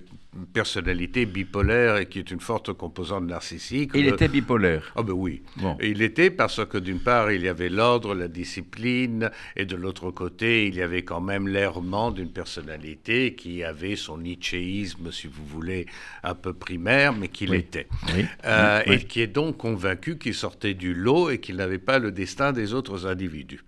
[0.54, 3.92] personnalité bipolaire et qui est une forte composante narcissique.
[3.96, 4.92] Il était bipolaire.
[4.96, 5.42] Ah oh ben oui.
[5.58, 5.76] Bon.
[5.82, 10.12] Il était parce que d'une part il y avait l'ordre, la discipline, et de l'autre
[10.12, 15.46] côté il y avait quand même l'errement d'une personnalité qui avait son nietzschéisme, si vous
[15.46, 15.88] voulez,
[16.24, 17.58] un peu primaire, mais qu'il oui.
[17.58, 18.26] était, oui.
[18.46, 18.96] Euh, oui.
[18.96, 22.52] et qui est donc convaincu qu'il sortait du lot et qu'il n'avait pas le destin
[22.52, 23.64] des autres individus.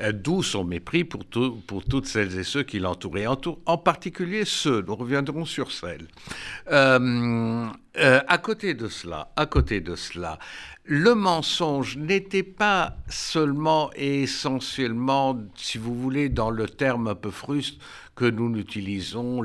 [0.00, 3.78] Euh, D'où son mépris pour, tout, pour toutes celles et ceux qui l'entouraient, en, en
[3.78, 4.82] particulier ceux.
[4.82, 5.70] Nous reviendrons sur
[6.70, 10.38] Euh, euh, à côté de cela, à côté de cela,
[10.84, 17.30] le mensonge n'était pas seulement et essentiellement, si vous voulez, dans le terme un peu
[17.30, 17.80] fruste
[18.16, 19.42] que nous utilisons,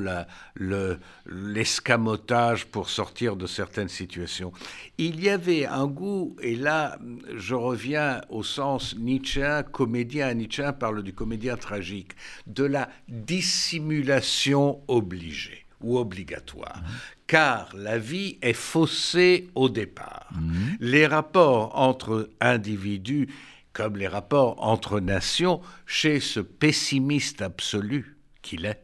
[1.25, 4.51] l'escamotage le, pour sortir de certaines situations.
[4.97, 6.97] Il y avait un goût, et là
[7.35, 12.13] je reviens au sens nietzschéen, comédien, Nietzsche parle du comédien tragique,
[12.47, 16.91] de la dissimulation obligée ou obligatoire, mmh.
[17.27, 20.29] car la vie est faussée au départ.
[20.31, 20.75] Mmh.
[20.79, 23.27] Les rapports entre individus,
[23.73, 28.81] comme les rapports entre nations, chez ce pessimiste absolu qu'il est,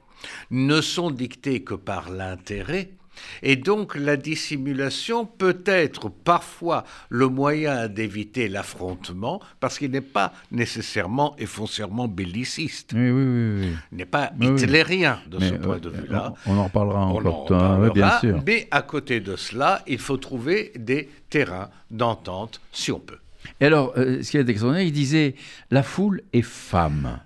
[0.52, 2.92] ne sont dictés que par l'intérêt,
[3.42, 10.34] et donc la dissimulation peut être parfois le moyen d'éviter l'affrontement parce qu'il n'est pas
[10.52, 12.92] nécessairement et foncièrement belliciste.
[12.94, 13.60] Oui, oui, oui.
[13.62, 13.76] oui.
[13.92, 16.34] Il n'est pas hitlérien de mais, ce point de vue-là.
[16.46, 17.62] On, en reparlera encore.
[17.62, 18.42] En bien sûr.
[18.46, 23.18] Mais à côté de cela, il faut trouver des terrains d'entente si on peut.
[23.60, 25.36] Et alors, euh, ce qui est extraordinaire, il disait
[25.72, 27.20] la foule est femme.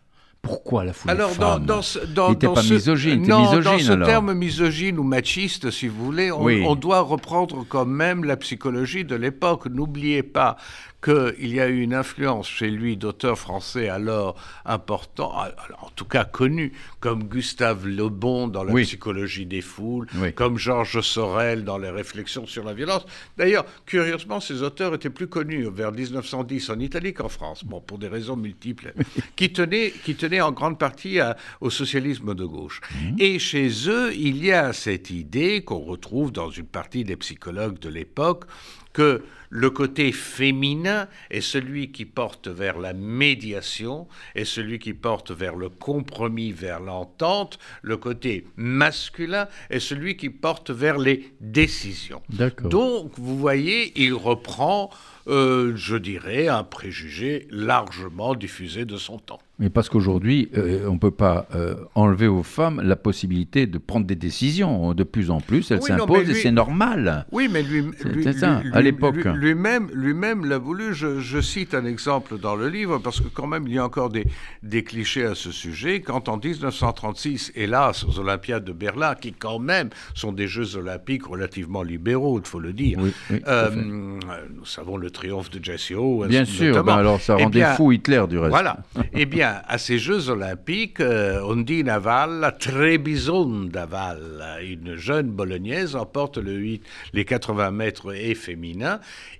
[0.48, 1.82] Pourquoi la foule alors, femme dans, dans,
[2.16, 4.08] dans, Il n'était pas ce, misogyne, non, misogyne, dans ce alors.
[4.08, 6.64] terme misogyne ou machiste, si vous voulez, on, Oui.
[6.68, 9.68] on doit reprendre quand même la psychologie de l'époque.
[9.68, 10.58] N'oubliez pas
[11.04, 15.34] qu'il y a eu une influence chez lui d'auteurs français alors importants,
[15.82, 18.84] en tout cas connus, comme Gustave Le Bon dans la Oui.
[18.84, 20.34] psychologie des foules, Oui.
[20.34, 23.06] comme Georges Sorel dans les réflexions sur la violence.
[23.38, 28.00] D'ailleurs, curieusement, ces auteurs étaient plus connus vers 1910 en Italie qu'en France, bon, pour
[28.00, 28.94] des raisons multiples,
[29.36, 32.82] qui tenaient, qui tenaient en grande partie à- au socialisme de gauche.
[33.20, 37.80] Et chez eux, il y a cette idée qu'on retrouve dans une partie des psychologues
[37.80, 38.46] de l'époque
[38.94, 45.32] que le côté féminin est celui qui porte vers la médiation, est celui qui porte
[45.32, 47.60] vers le compromis, vers l'entente.
[47.82, 52.22] Le côté masculin est celui qui porte vers les décisions.
[52.70, 54.90] Donc, vous voyez, il reprend,
[55.28, 59.40] euh, je dirais, un préjugé largement diffusé de son temps.
[59.60, 63.80] Mais parce qu'aujourd'hui, euh, on ne peut pas euh, enlever aux femmes la possibilité de
[63.80, 64.94] prendre des décisions.
[64.94, 67.26] De plus en plus, elles s'imposent et c'est normal.
[67.32, 69.16] Oui, mais lui, lui, ça, à l'époque.
[69.26, 70.94] Lui-même, lui-même l'a voulu.
[70.94, 74.10] Je, cite un exemple dans le livre parce que quand même, il y a encore
[74.10, 74.26] des,
[74.62, 76.02] des clichés à ce sujet.
[76.02, 81.26] Quand en 1936, hélas, aux Olympiades de Berlin, qui quand même sont des Jeux olympiques
[81.26, 83.00] relativement libéraux, il faut le dire.
[83.48, 86.28] Euh, nous savons le triomphe de Jesse Owens.
[86.28, 86.84] Bien sûr.
[86.84, 88.52] Ben alors, ça eh rendait fou Hitler du reste.
[88.52, 88.78] Voilà.
[89.14, 96.38] eh bien à ces Jeux olympiques, euh, Ondina Val, Trebisonda Val, une jeune bolognaise, emporte
[96.38, 96.84] le 8,
[97.14, 99.00] les 80 mètres et féminin.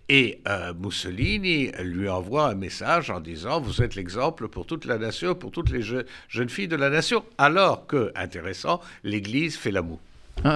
[0.10, 4.98] Et euh, Mussolini lui envoie un message en disant Vous êtes l'exemple pour toute la
[4.98, 7.26] nation, pour toutes les jeunes filles de la nation.
[7.38, 10.00] Alors que, intéressant, l'Église fait l'amour.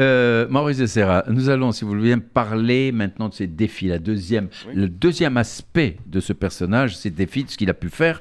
[0.00, 3.88] euh, Maurice Serra, nous allons, si vous le voulez parler maintenant de ces défis.
[3.88, 7.88] La deuxième, Le deuxième aspect de ce personnage, ces défis, de ce qu'il a pu
[7.88, 8.20] faire.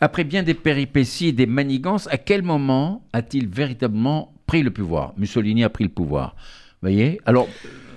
[0.00, 5.14] Après bien des péripéties et des manigances, à quel moment a-t-il véritablement pris le pouvoir?
[5.16, 6.34] Mussolini a pris le pouvoir.
[6.82, 7.20] Vous voyez?
[7.24, 7.48] Alors,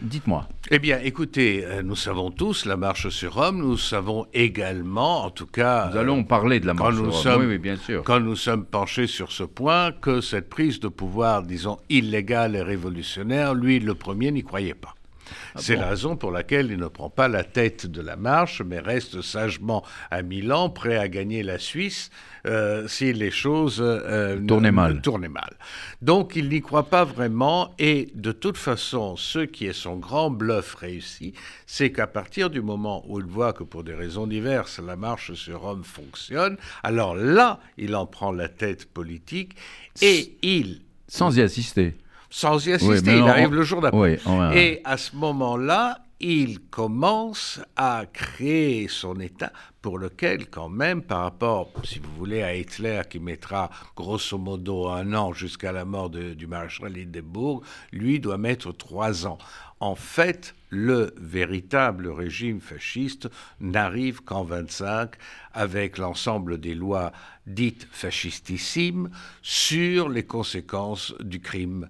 [0.02, 0.48] dites-moi.
[0.72, 3.60] Eh bien, écoutez, euh, nous savons tous la marche sur Rome.
[3.60, 7.46] Nous savons également, en tout cas, nous allons parler de la marche sur Rome.
[7.48, 8.04] oui, bien sûr.
[8.04, 12.62] Quand nous sommes penchés sur ce point, que cette prise de pouvoir, disons illégale et
[12.62, 14.96] révolutionnaire, lui, le premier, n'y croyait pas.
[15.56, 18.62] Ah C'est la raison pour laquelle il ne prend pas la tête de la marche,
[18.62, 22.10] mais reste sagement à Milan, prêt à gagner la Suisse
[22.46, 25.02] euh, si les choses euh, tournaient, mal.
[25.30, 25.58] mal.
[26.02, 30.30] Donc il n'y croit pas vraiment, et de toute façon, ce qui est son grand
[30.30, 31.34] bluff réussi,
[31.66, 35.34] c'est qu'à partir du moment où il voit que pour des raisons diverses, la marche
[35.34, 39.56] sur Rome fonctionne, alors là, il en prend la tête politique,
[40.02, 40.82] et il...
[41.08, 41.96] Sans y assister
[42.30, 43.18] sans y assister.
[43.18, 44.20] il arrive le jour d'après.
[44.54, 51.22] Et à ce moment-là, il commence à créer son État pour lequel, quand même, par
[51.22, 56.10] rapport, si vous voulez, à Hitler, qui mettra grosso modo un an jusqu'à la mort
[56.10, 57.64] du maréchal Hindenburg,
[57.94, 59.38] lui doit mettre trois ans.
[59.80, 63.30] En fait, le véritable régime fasciste
[63.62, 65.12] n'arrive qu'en 25
[65.54, 67.14] avec l'ensemble des lois
[67.48, 69.10] dites fascistissimes
[69.42, 71.88] sur les conséquences du crime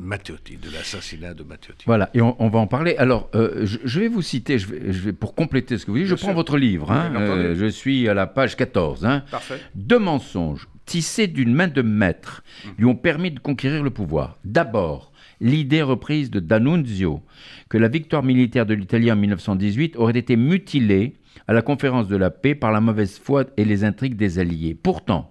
[0.00, 1.84] Matteotti, de l'assassinat de Matteotti.
[1.86, 2.96] Voilà, et on, va en parler.
[2.96, 6.14] Alors, euh, je, vais vous citer, je vais, pour compléter ce que vous dites, je
[6.14, 6.90] prends votre livre.
[6.90, 9.04] Hein, euh, je suis à la page 14.
[9.04, 9.24] Hein.
[9.30, 9.60] Parfait.
[9.74, 12.42] Deux mensonges tissés d'une main de maître
[12.78, 14.38] lui ont permis de conquérir le pouvoir.
[14.44, 17.22] D'abord, l'idée reprise de D'Annunzio
[17.68, 21.14] que la victoire militaire de l'Italie en 1918 aurait été mutilée
[21.46, 24.74] à la conférence de la paix par la mauvaise foi et les intrigues des Alliés.
[24.74, 25.30] Pourtant,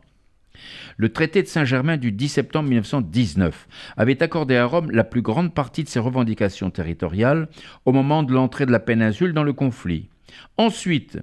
[0.97, 5.53] le traité de Saint-Germain du 10 septembre 1919 avait accordé à Rome la plus grande
[5.53, 7.47] partie de ses revendications territoriales
[7.86, 10.10] au moment de l'entrée de la péninsule dans le conflit.
[10.58, 11.19] Ensuite,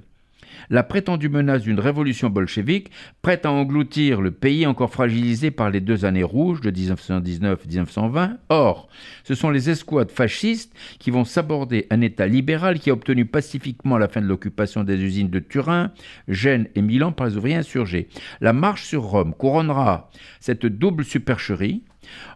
[0.70, 2.90] la prétendue menace d'une révolution bolchevique
[3.22, 8.36] prête à engloutir le pays encore fragilisé par les deux années rouges de 1919-1920.
[8.48, 8.88] Or,
[9.24, 13.98] ce sont les escouades fascistes qui vont s'aborder un État libéral qui a obtenu pacifiquement
[13.98, 15.92] la fin de l'occupation des usines de Turin,
[16.28, 18.08] Gênes et Milan par les ouvriers insurgés.
[18.40, 21.82] La marche sur Rome couronnera cette double supercherie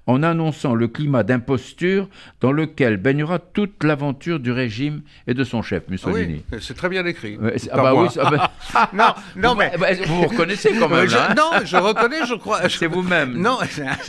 [0.06, 2.08] en annonçant le climat d'imposture
[2.40, 6.42] dans lequel baignera toute l'aventure du régime et de son chef, Mussolini.
[6.52, 7.38] Oui, c'est très bien écrit.
[7.70, 8.08] ah bah oui,
[8.92, 9.72] non, non, mais
[10.06, 11.08] vous vous reconnaissez quand même.
[11.08, 12.68] Hein non, je reconnais, je crois.
[12.68, 13.34] C'est vous-même.
[13.40, 13.58] Non,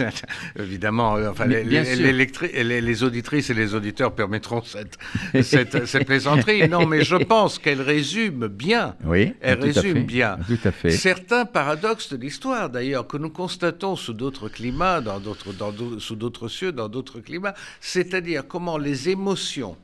[0.60, 1.17] évidemment.
[1.30, 4.97] Enfin, les, les, les, auditrices et les auditeurs permettront cette,
[5.43, 6.67] cette, cette plaisanterie.
[6.67, 8.95] Non, mais je pense qu'elle résume bien.
[9.04, 10.38] Oui, elle résume bien.
[10.47, 10.91] Tout à fait.
[10.91, 15.51] Certains paradoxes de l'histoire, d'ailleurs, que nous constatons sous d'autres climats, dans d'autres
[16.00, 19.76] sous d'autres cieux, dans d'autres climats, c'est-à-dire comment les émotions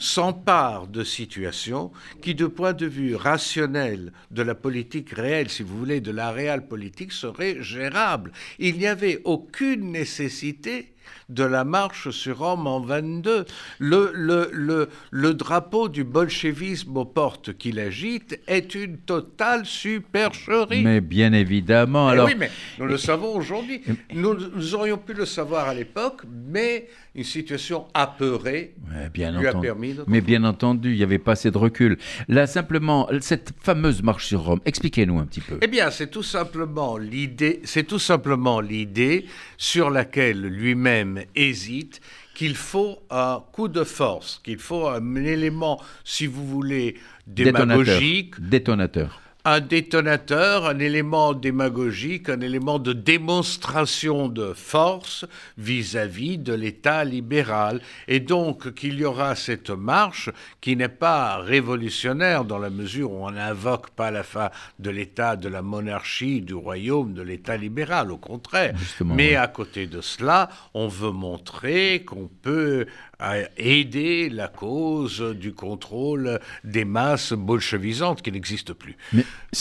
[0.00, 5.78] s'emparent de situations qui, de point de vue rationnel de la politique réelle, si vous
[5.78, 8.32] voulez, de la réelle politique, seraient gérables.
[8.58, 10.92] Il n'y avait aucune nécessité
[11.28, 13.44] de la marche sur Rome en 22.
[13.78, 20.82] Le, le, le, le drapeau du bolchevisme aux portes qu'il agite est une totale supercherie.
[20.82, 22.08] Mais bien évidemment.
[22.08, 22.26] Eh alors...
[22.26, 23.82] oui, mais nous le savons aujourd'hui.
[24.14, 28.74] Nous, nous, aurions pu le savoir à l'époque, mais une situation apeurée
[29.12, 31.98] bien lui a permis Mais bien entendu, il n'y avait pas assez de recul.
[32.28, 35.58] Là, simplement, cette fameuse marche sur Rome, expliquez-nous un petit peu.
[35.60, 39.26] Eh bien, c'est tout simplement l'idée, c'est tout simplement l'idée
[39.62, 42.00] sur laquelle lui-même hésite,
[42.34, 46.96] qu'il faut un coup de force, qu'il faut un élément, si vous voulez,
[47.28, 48.40] démagogique.
[48.40, 55.24] Détonateur un détonateur, un élément démagogique, un élément de démonstration de force
[55.58, 57.80] vis-à-vis de l'État libéral.
[58.06, 60.30] Et donc qu'il y aura cette marche
[60.60, 65.36] qui n'est pas révolutionnaire dans la mesure où on n'invoque pas la fin de l'État,
[65.36, 68.74] de la monarchie, du royaume, de l'État libéral, au contraire.
[69.04, 72.86] Mais à côté de cela, on veut montrer qu'on peut
[73.22, 78.96] à aider la cause du contrôle des masses bolchevisantes qui n'existent plus.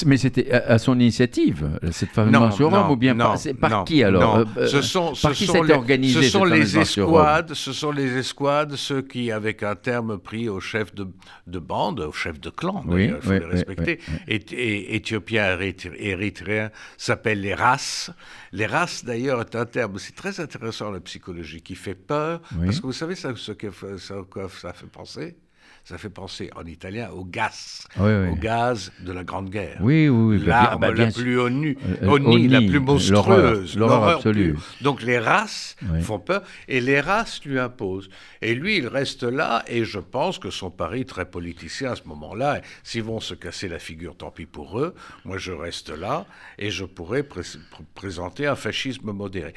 [0.05, 4.45] Mais, c'était à, son initiative, cette fameuse au Rhum, ou bien par, qui alors euh,
[4.57, 8.76] euh, ce sont, par qui s'est organisé Ce sont les escouades, ce sont les escouades,
[8.76, 13.16] ceux qui, avec un terme pris au chef de, bande, au chef de clan, il
[13.22, 15.57] faut les respecter, et, éthiopiens
[15.99, 18.12] érythréens s'appellent les races.
[18.53, 22.80] Les races, d'ailleurs, est un terme, c'est très intéressant la psychologie, qui fait peur, parce
[22.80, 25.36] que vous savez ça, ce que ça, ça fait penser
[25.84, 29.78] ça fait penser en italien au gaz, au gaz de la Grande Guerre.
[29.82, 30.45] Oui, oui, oui.
[30.45, 34.56] L'arme bah, la plus onu, euh, la plus monstrueuse, l'horreur absolue.
[34.82, 38.10] Donc les races font peur et les races lui imposent.
[38.41, 42.04] Et lui, il reste là et je pense que son pari très politicien à ce
[42.08, 44.93] moment-là, s'ils vont se casser la figure, tant pis pour eux.
[45.26, 46.26] Moi, je reste là
[46.60, 47.26] et je pourrais
[47.95, 49.54] présenter un fascisme modéré.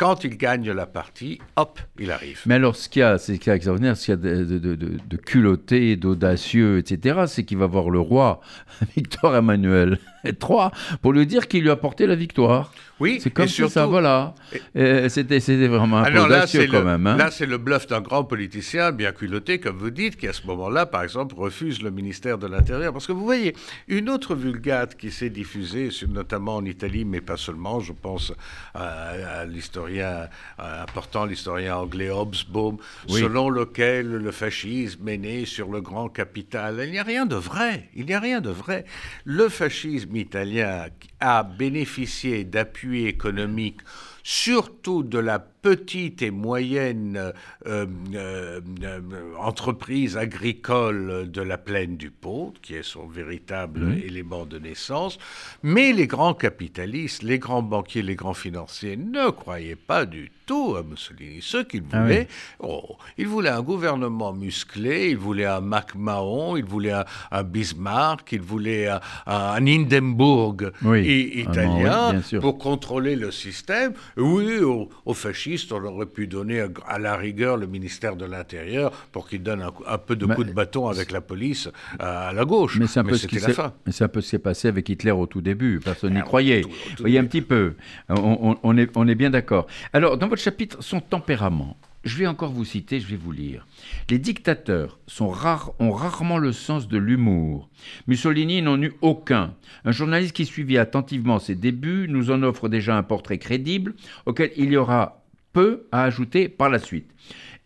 [0.00, 2.40] Quand il gagne la partie, hop, il arrive.
[2.46, 6.78] Mais alors, ce qu'il y a, c'est extraordinaire, ce qu'il y a de, culotté, d'audacieux,
[6.78, 8.40] etc., c'est qu'il va voir le roi,
[8.96, 10.70] Victor Emmanuel III,
[11.02, 12.72] pour lui dire qu'il lui a porté la victoire.
[13.00, 14.34] Oui, c'est comme ça, voilà.
[15.08, 17.06] C'était, vraiment un peu audacieux quand même.
[17.06, 17.16] Hein.
[17.16, 20.46] Là, c'est le bluff d'un grand politicien bien culotté, comme vous dites, qui à ce
[20.46, 22.92] moment-là, par exemple, refuse le ministère de l'Intérieur.
[22.92, 23.56] Parce que vous voyez,
[23.88, 28.34] une autre vulgate qui s'est diffusée, notamment en Italie, mais pas seulement, je pense
[28.74, 32.76] à, l'historien important, l'historien anglais Hobsbawm,
[33.08, 36.82] selon lequel le fascisme est né sur le grand capital.
[36.84, 37.88] Il n'y a rien de vrai.
[37.94, 38.84] Il n'y a rien de vrai.
[39.24, 40.86] Le fascisme italien
[41.20, 43.80] a bénéficié d'appui économique
[44.22, 47.16] surtout de la petite et moyenne
[47.66, 49.00] euh, euh, euh,
[49.38, 53.98] entreprise agricole de la plaine du Pô, qui est son véritable mmh.
[54.04, 55.18] élément de naissance,
[55.62, 60.74] mais les grands capitalistes, les grands banquiers, les grands financiers ne croyaient pas du tout
[60.76, 61.38] à Mussolini.
[61.40, 62.26] Ce qu'ils ah voulaient,
[62.58, 68.40] oh, ils voulaient un gouvernement musclé, ils voulaient un MacMahon, ils voulaient un, Bismarck, ils
[68.40, 69.00] voulaient un,
[69.64, 73.92] Hindenburg italien pour contrôler le système.
[74.16, 75.14] Oui, aux,
[75.70, 79.98] on aurait pu donner à, la rigueur le ministère de l'Intérieur pour qu'il donne un,
[79.98, 82.78] peu de coup de bâton avec la police à, la gauche.
[82.78, 83.72] Mais c'est un, peu ce qui la fin.
[83.86, 85.80] Mais c'est un peu ce qui s'est passé avec Hitler au tout début.
[85.80, 86.62] Personne n'y ah, croyait.
[86.62, 86.70] Vous
[87.00, 87.74] voyez un petit peu.
[88.08, 89.66] On, est, on est bien d'accord.
[89.92, 91.76] Alors, dans votre chapitre, son tempérament.
[92.02, 93.66] Je vais encore vous citer, je vais vous lire.
[94.08, 97.68] Les dictateurs sont rares, ont rarement le sens de l'humour.
[98.06, 99.54] Mussolini n'en eut aucun.
[99.84, 103.94] Un journaliste qui suivit attentivement ses débuts nous en offre déjà un portrait crédible
[104.24, 105.19] auquel il y aura
[105.52, 107.10] peu à ajouter par la suite.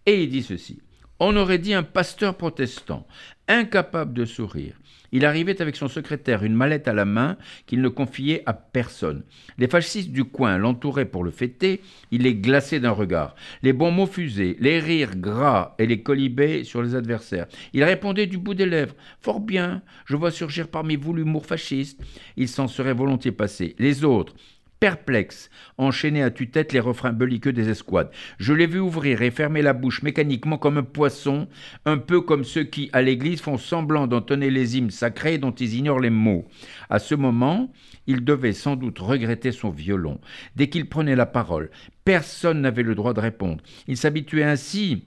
[0.07, 0.81] Et il dit ceci.
[1.21, 3.07] On aurait dit un pasteur protestant,
[3.47, 4.75] incapable de sourire,
[5.15, 9.23] il arrivait avec son secrétaire, une mallette à la main, qu'il ne confiait à personne.
[9.59, 13.37] Les fascistes du coin l'entouraient pour le fêter, il les glaçait d'un regard.
[13.63, 17.47] Les bons mots fusés, les rires gras et les colibés sur les adversaires.
[17.73, 22.03] Il répondait du bout des lèvres Fort bien, je vois surgir parmi vous l'humour fasciste.
[22.37, 23.77] Il s'en serait volontiers passé.
[23.79, 24.35] Les autres,
[24.85, 28.11] perplexe, enchaîner à tue-tête les refrains belliqueux des escouades.
[28.37, 31.49] Je l'ai vu ouvrir et fermer la bouche mécaniquement comme un poisson,
[31.87, 35.77] un peu comme ceux qui, à l'église, font semblant d'entonner les hymnes sacrés dont ils
[35.77, 36.45] ignorent les mots.
[36.91, 37.73] À ce moment,
[38.07, 40.21] il devait sans doute regretter son violon.
[40.55, 41.71] Dès qu'il prenait la parole,
[42.05, 43.65] personne n'avait le droit de répondre.
[43.89, 45.07] Il s'habituait ainsi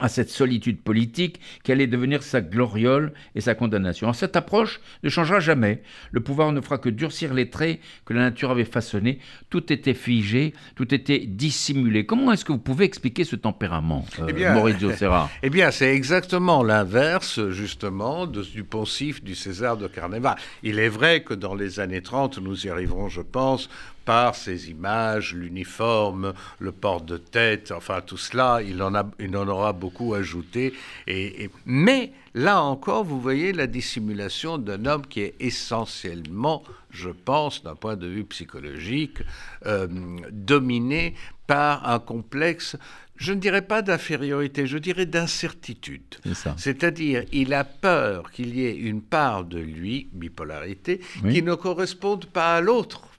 [0.00, 4.12] à cette solitude politique qui allait devenir sa gloriole et sa condamnation.
[4.12, 5.82] cette approche ne changera jamais.
[6.10, 9.18] Le pouvoir ne fera que durcir les traits que la nature avait façonnés.
[9.50, 12.06] Tout était figé, tout était dissimulé.
[12.06, 15.70] Comment est-ce que vous pouvez expliquer ce tempérament, euh, eh bien, Maurizio Serra Eh bien,
[15.70, 20.36] c'est exactement l'inverse, justement, du poncif du César de Carneva.
[20.62, 23.68] Il est vrai que dans les années 30, nous y arriverons, je pense,
[24.10, 29.36] par ces images, l'uniforme, le port de tête, enfin tout cela, il en, a, il
[29.36, 30.74] en aura beaucoup ajouté.
[31.06, 37.62] Et, mais là encore, vous voyez la dissimulation d'un homme qui est essentiellement, je pense,
[37.62, 39.18] d'un point de vue psychologique,
[39.66, 39.86] euh,
[40.32, 41.14] dominé
[41.46, 42.76] par un complexe
[43.14, 46.16] je ne dirais pas d'infériorité, je dirais d'incertitude.
[46.56, 52.24] C'est-à-dire, il a peur qu'il y ait une part de lui, bipolarité, qui ne corresponde
[52.24, 53.09] pas à l'autre.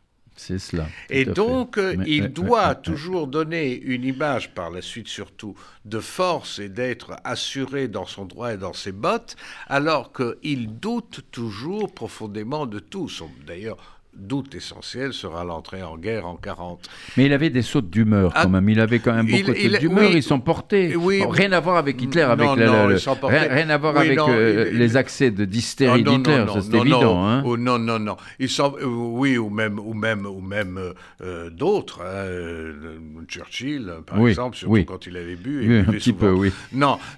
[0.44, 0.88] C'est cela.
[1.12, 6.68] Et donc, il doit toujours donner une image, par la suite surtout, de force et
[6.68, 9.36] d'être assuré dans son droit et dans ses bottes,
[9.68, 13.08] alors qu'il doute toujours profondément de tout.
[13.46, 16.90] D'ailleurs, doute essentiel sera l'entrée en guerre en 40.
[17.16, 18.70] Mais il avait des sautes d'humeur quand ah, même.
[18.70, 20.12] Il avait quand même beaucoup d'humeur.
[20.12, 20.94] ils sont portés.
[21.30, 26.04] rien à voir avec Hitler, avec rien, à voir avec euh, les accès de d'hystérie
[26.04, 26.46] d'Hitler.
[26.62, 27.26] C'est évident.
[27.26, 27.44] Hein.
[27.46, 28.18] Oh, non, non, non.
[28.40, 30.80] Ils sont, euh, oui, ou même, ou même, ou même
[31.22, 32.02] euh, d'autres.
[32.02, 35.80] Hein, Churchill, par exemple, surtout quand il avait bu.
[35.80, 36.52] un petit peu, oui.
[36.74, 36.98] Non,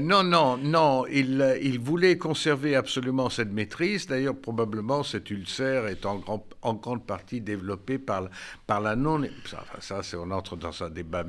[0.00, 1.04] non, non, non.
[1.12, 4.06] Il, il voulait conserver absolument cette maîtrise.
[4.06, 8.28] D'ailleurs, probablement, cet ulcère est en, grand, en grande partie développé par,
[8.66, 9.22] par la non...
[9.80, 11.24] Ça, ça on entre dans un débat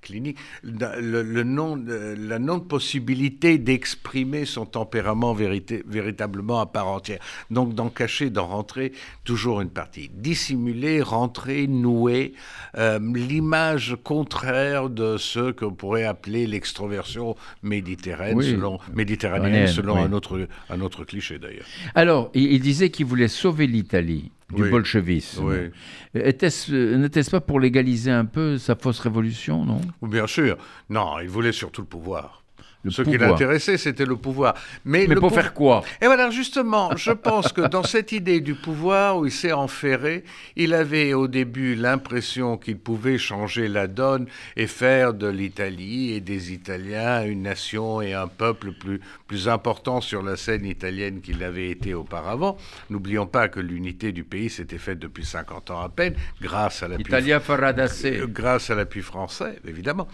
[0.00, 0.38] clinique.
[0.62, 7.20] Le, non, la non-possibilité d'exprimer son tempérament vérité, véritablement à part entière.
[7.50, 8.92] Donc d'en cacher, d'en rentrer
[9.24, 10.10] toujours une partie.
[10.12, 12.34] Dissimuler, rentrer, nouer,
[12.76, 20.46] euh, l'image contraire de ce qu'on pourrait appeler l'extroversion méditerranéenne, selon, méditerranéenne, selon un, autre,
[20.70, 21.66] un autre cliché d'ailleurs.
[21.94, 25.70] Alors, il disait qu'il voulait sauver l'Italie du bolchevisme.
[26.14, 29.80] N'était-ce pas pour légaliser un peu sa fausse révolution, non?
[30.02, 30.56] Bien sûr.
[30.90, 32.43] Non, il voulait surtout le pouvoir.
[32.88, 34.54] Ce qui l'intéressait, c'était le pouvoir.
[34.84, 35.82] Mais, pour faire quoi?
[36.02, 40.24] Et voilà, justement, je pense que dans cette idée du pouvoir où il s'est enferré,
[40.56, 44.26] il avait au début l'impression qu'il pouvait changer la donne
[44.56, 50.00] et faire de l'Italie et des Italiens une nation et un peuple plus, plus important
[50.00, 52.56] sur la scène italienne qu'il l'avait été auparavant.
[52.90, 56.88] N'oublions pas que l'unité du pays s'était faite depuis 50 ans à peine, grâce à
[56.88, 60.08] l'appui euh, grâce à l'appui français, évidemment.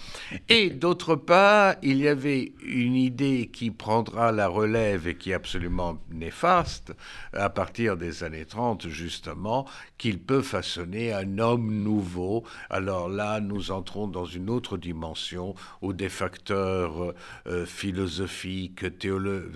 [0.49, 5.35] Et d'autre part, il y avait une idée qui prendra la relève et qui est
[5.35, 6.93] absolument néfaste
[7.33, 9.67] à partir des années 30, justement,
[9.99, 12.45] qu'il peut façonner un homme nouveau.
[12.69, 17.15] Alors là, nous entrons dans une autre dimension où des facteurs
[17.47, 18.85] euh, philosophiques,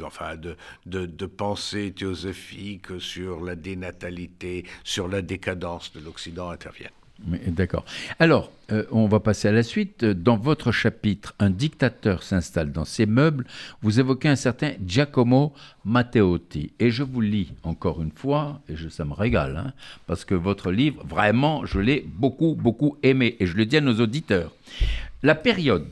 [0.04, 7.03] enfin de, de, de pensée théosophique sur la dénatalité, sur la décadence de l'Occident interviennent.
[7.20, 7.84] D'accord.
[8.18, 10.04] Alors, euh, on va passer à la suite.
[10.04, 13.46] Dans votre chapitre, Un dictateur s'installe dans ses meubles,
[13.82, 15.52] vous évoquez un certain Giacomo
[15.84, 16.72] Matteotti.
[16.80, 19.72] Et je vous lis encore une fois, et je, ça me régale, hein,
[20.06, 23.36] parce que votre livre, vraiment, je l'ai beaucoup, beaucoup aimé.
[23.38, 24.52] Et je le dis à nos auditeurs.
[25.22, 25.86] La période,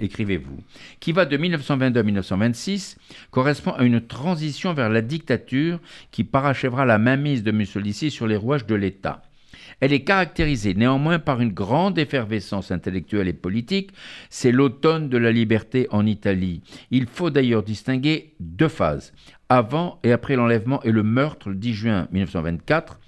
[0.00, 0.62] écrivez-vous,
[1.00, 2.96] qui va de 1922 à 1926,
[3.30, 5.78] correspond à une transition vers la dictature
[6.10, 9.22] qui parachèvera la mainmise de Mussolini sur les rouages de l'État.
[9.82, 13.90] Elle est caractérisée néanmoins par une grande effervescence intellectuelle et politique.
[14.30, 16.60] C'est l'automne de la liberté en Italie.
[16.92, 19.12] Il faut d'ailleurs distinguer deux phases,
[19.48, 23.00] avant et après l'enlèvement et le meurtre le 10 juin 1924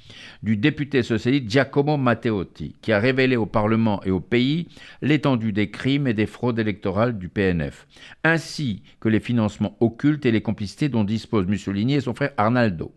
[0.42, 4.66] du député socialiste Giacomo Matteotti, qui a révélé au Parlement et au pays
[5.00, 7.86] l'étendue des crimes et des fraudes électorales du PNF,
[8.24, 12.92] ainsi que les financements occultes et les complicités dont disposent Mussolini et son frère Arnaldo.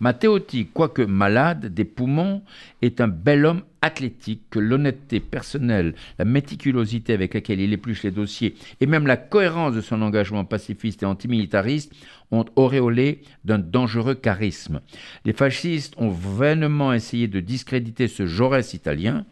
[0.00, 2.42] Matteotti, quoique malade des poumons,
[2.82, 8.10] est un bel homme athlétique que l'honnêteté personnelle, la méticulosité avec laquelle il épluche les
[8.10, 11.92] dossiers et même la cohérence de son engagement pacifiste et antimilitariste
[12.30, 14.80] ont auréolé d'un dangereux charisme.
[15.24, 19.26] Les fascistes ont vainement essayé de discréditer ce Jaurès italien,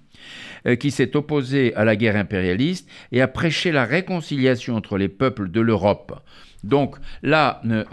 [0.67, 5.09] euh, qui s'est opposé à la guerre impérialiste et a prêché la réconciliation entre les
[5.09, 6.23] peuples de l'Europe.
[6.65, 7.85] Donc là, euh,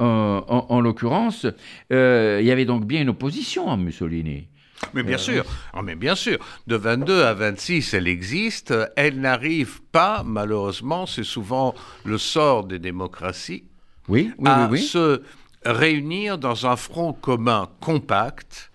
[0.48, 1.48] en, l'occurrence,
[1.92, 4.48] euh, il y avait donc bien une opposition à Mussolini.
[4.94, 5.44] Mais bien sûr,
[5.74, 8.74] ah, mais bien sûr, de 22 à 26, elle existe.
[8.96, 13.66] Elle n'arrive pas, malheureusement, c'est souvent le sort des démocraties,
[14.08, 15.22] oui, à se
[15.66, 18.69] réunir dans un front commun compact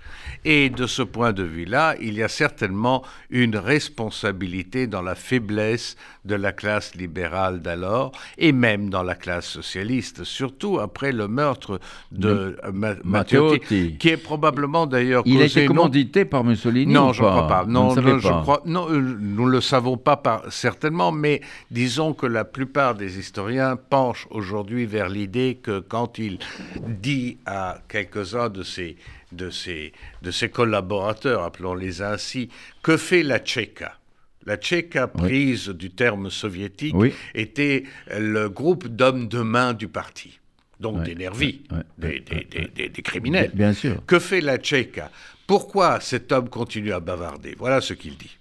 [0.45, 5.97] et de ce point de vue-là, il y a certainement une responsabilité dans la faiblesse
[6.25, 11.81] de la classe libérale d'alors, et même dans la classe socialiste, surtout après le meurtre
[12.13, 12.57] de,
[13.05, 17.49] Matteotti, qui est probablement d'ailleurs Il a été commandité par Mussolini Non, je ne crois
[17.49, 17.65] pas.
[17.67, 20.21] Non, je Crois, non euh, nous ne le savons pas
[20.51, 21.41] certainement, mais
[21.71, 26.39] disons que la plupart des historiens penchent aujourd'hui vers l'idée que quand il
[26.87, 28.97] dit à quelques-uns de ses
[29.35, 32.49] de ses, de ses collaborateurs, appelons-les ainsi,
[32.83, 33.99] que fait la Tchéka?
[34.47, 36.95] La Tchéka, prise du terme soviétique,
[37.35, 40.39] était le groupe d'hommes de main du parti,
[40.81, 41.63] donc des nervis,
[41.97, 43.53] des, des, criminels.
[43.55, 44.05] Bien sûr.
[44.07, 45.11] Que fait la Tchéka?
[45.47, 47.55] Pourquoi cet homme continue à bavarder?
[47.59, 48.37] Voilà ce qu'il dit.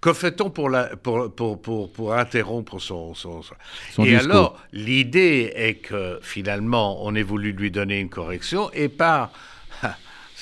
[0.00, 0.70] Que fait-on pour,
[1.02, 3.42] pour, pour, pour, interrompre son, son,
[4.04, 9.32] Et alors, l'idée est que finalement, on ait voulu lui donner une correction et par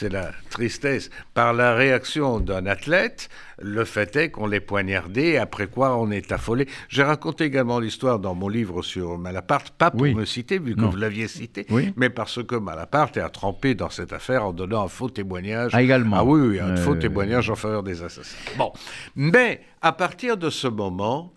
[0.02, 3.28] c'est la tristesse, par la réaction d'un athlète,
[3.60, 6.66] le fait est qu'on l'ait poignardé, après quoi on est affolé.
[6.88, 10.80] J'ai raconté également l'histoire dans mon livre sur Malaparte, pas pour me citer, vu que
[10.80, 14.88] vous l'aviez cité, mais parce que Malaparte est trempé dans cette affaire en donnant un
[14.88, 15.70] faux témoignage.
[15.72, 16.16] Ah, également.
[16.16, 18.36] Ah oui, oui un faux témoignage en faveur des assassins.
[18.58, 18.72] Bon.
[19.14, 21.32] Mais à partir de ce moment,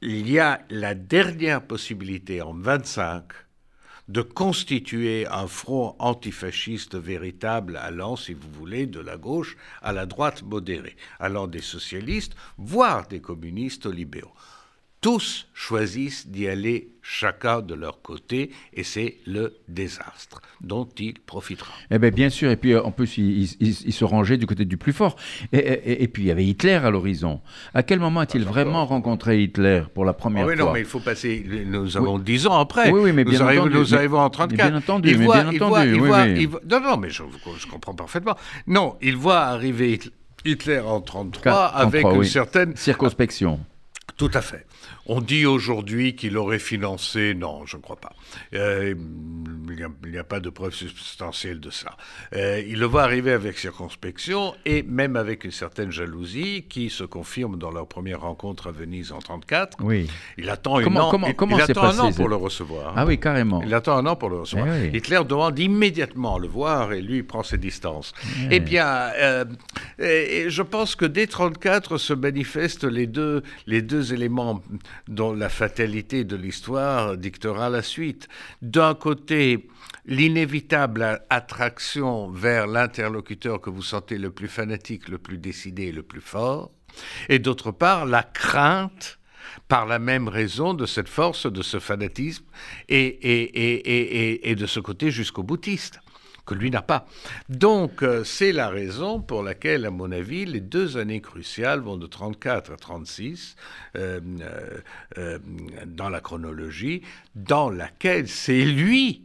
[0.00, 3.24] il y a la dernière possibilité en 25
[4.08, 10.06] de constituer un front antifasciste véritable allant, si vous voulez, de la gauche à la
[10.06, 14.34] droite modérée, allant des socialistes, voire des communistes libéraux
[15.06, 21.72] tous choisissent d'y aller chacun de leur côté et c'est le désastre dont il profitera.
[21.92, 24.92] Eh bien, bien sûr, et puis en plus, il, se rangeait du côté du plus
[24.92, 25.14] fort.
[25.52, 27.40] Et, puis, il y avait Hitler à l'horizon.
[27.72, 30.80] À quel moment a-t-il vraiment rencontré Hitler pour la première ah fois Oui, non, mais
[30.80, 31.46] il faut passer.
[31.66, 32.90] Nous avons dix ans après.
[32.90, 34.56] Oui, oui, mais nous, arrivons, nous arrivons en 34.
[34.56, 36.00] Bien entendu, il mais voit, bien entendu.
[36.00, 37.22] oui, non, non, mais je,
[37.60, 38.34] je, comprends parfaitement.
[38.66, 40.00] Non, il voit arriver
[40.44, 43.60] Hitler en 33 avec une certaine circonspection.
[44.16, 44.66] Tout à fait.
[45.08, 48.12] On dit aujourd'hui qu'il aurait financé, non, je ne crois pas.
[48.54, 48.94] Euh,
[50.04, 51.96] il n'y a, pas de preuve substantielle de ça.
[52.34, 57.04] Euh, il le voit arriver avec circonspection et même avec une certaine jalousie qui se
[57.04, 59.78] confirme dans leur première rencontre à Venise en 1934.
[59.80, 60.08] Oui.
[60.38, 62.94] Il attend, comment, an, comment, comment il, attend un an pour le recevoir.
[62.96, 63.62] Ah oui, carrément.
[63.62, 64.68] Il attend un an pour le recevoir.
[64.74, 68.12] Eh Hitler demande immédiatement le voir et lui prend ses distances.
[68.50, 68.86] Eh, bien,
[69.18, 69.44] euh,
[69.98, 74.62] et je pense que dès 1934 se manifestent les deux, les deux éléments
[75.08, 78.28] dont la fatalité de l'histoire dictera la suite.
[78.62, 79.68] D'un côté,
[80.06, 86.02] l'inévitable attraction vers l'interlocuteur que vous sentez le plus fanatique, le plus décidé et le
[86.02, 86.70] plus fort,
[87.28, 89.18] et d'autre part, la crainte
[89.68, 92.44] par la même raison de cette force, de ce fanatisme,
[92.88, 96.00] et, et, et de ce côté jusqu'au boutiste
[96.46, 97.06] que lui n'a pas.
[97.48, 101.96] Donc, euh, c'est la raison pour laquelle, à mon avis, les deux années cruciales vont
[101.96, 103.56] de 34 à 36
[103.96, 104.20] euh,
[105.18, 105.38] euh,
[105.86, 107.02] dans la chronologie,
[107.34, 109.24] dans laquelle c'est lui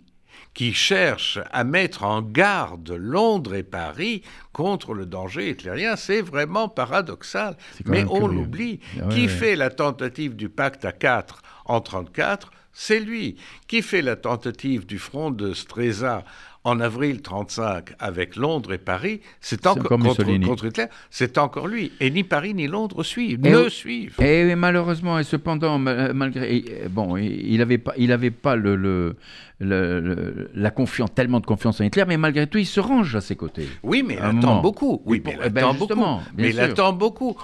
[0.53, 5.95] qui cherche à mettre en garde Londres et Paris contre le danger hitlérien.
[5.95, 7.55] C'est vraiment paradoxal.
[7.85, 8.81] Mais on l'oublie.
[8.99, 13.35] Ah qui fait la tentative du pacte à 4 en 34 c'est lui
[13.67, 16.23] qui fait la tentative du front de Streza
[16.63, 21.91] en avril 35 avec Londres et Paris, c'est encore contre, Hitler, c'est encore lui.
[21.99, 24.21] Et ni Paris ni Londres suivent, ne suivent.
[24.21, 29.15] Et malheureusement, et cependant, malgré, bon, il n'avait pas, il avait pas le,
[29.59, 33.35] la confiance, tellement de confiance en Hitler, mais malgré tout, il se range à ses
[33.35, 33.67] côtés.
[33.81, 35.01] Oui, mais il attend beaucoup.
[35.05, 36.05] Oui, mais il ben, attend beaucoup.
[36.37, 37.37] Mais il attend beaucoup.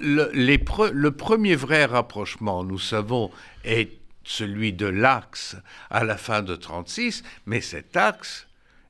[0.00, 3.30] le, le premier vrai rapprochement, nous savons,
[3.64, 3.90] est
[4.24, 5.56] celui de l'Axe
[5.90, 8.46] à la fin de 36, mais cet axe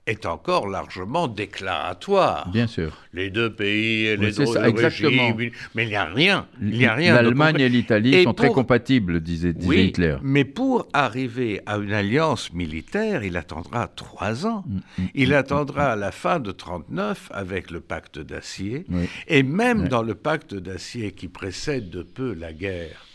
[0.07, 2.49] est encore largement déclaratoire.
[2.51, 2.97] Bien sûr.
[3.13, 6.47] Les deux pays, les deux régimes, mais il n'y a rien.
[6.61, 7.15] Il n'y a rien.
[7.15, 10.17] L'Allemagne et l'Italie sont très compatibles, disait, oui, Hitler.
[10.23, 14.65] Mais pour arriver à une alliance militaire, il attendra trois ans.
[14.67, 18.87] Mm, mm, il mm, attendra à la fin de 39 avec le pacte d'acier,
[19.29, 23.07] et même dans le pacte d'acier qui précède de peu la guerre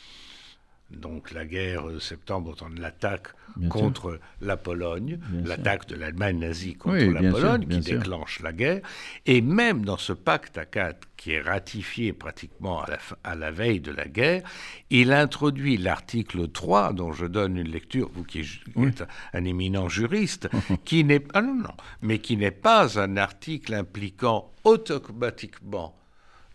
[0.92, 3.28] donc la guerre de septembre, l'attaque
[3.70, 8.82] contre la Pologne, l'attaque de l'Allemagne nazie contre la Pologne qui déclenche la guerre,
[9.26, 13.52] et même dans ce pacte à quatre qui est ratifié pratiquement à la, à la
[13.52, 14.44] veille de la guerre,
[14.90, 20.50] il introduit l'article 3, dont je donne une lecture, vous qui êtes un éminent juriste,
[20.86, 25.98] qui n'est ah non, non, mais qui n'est pas un article impliquant automatiquement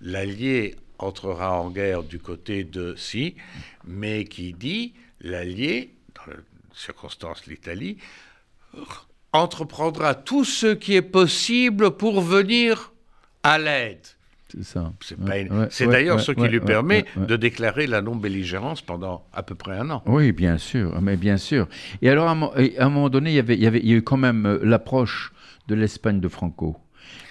[0.00, 3.36] l'allié entrera en guerre du côté de si,
[3.86, 6.38] mais qui dit l'allié, dans la
[6.74, 7.98] circonstance l'Italie,
[9.32, 12.92] entreprendra tout ce qui est possible pour venir
[13.42, 14.06] à l'aide.
[14.52, 14.92] C'est ça.
[15.70, 19.88] C'est d'ailleurs ce qui lui permet de déclarer la non-belligérance pendant à peu près un
[19.90, 20.02] an.
[20.04, 21.68] Oui, bien sûr, mais bien sûr.
[22.02, 23.96] Et alors, à un, moment donné, il y, avait, il y, avait, il y a
[23.96, 25.32] eu quand même euh, l'approche
[25.68, 26.76] de l'Espagne de Franco.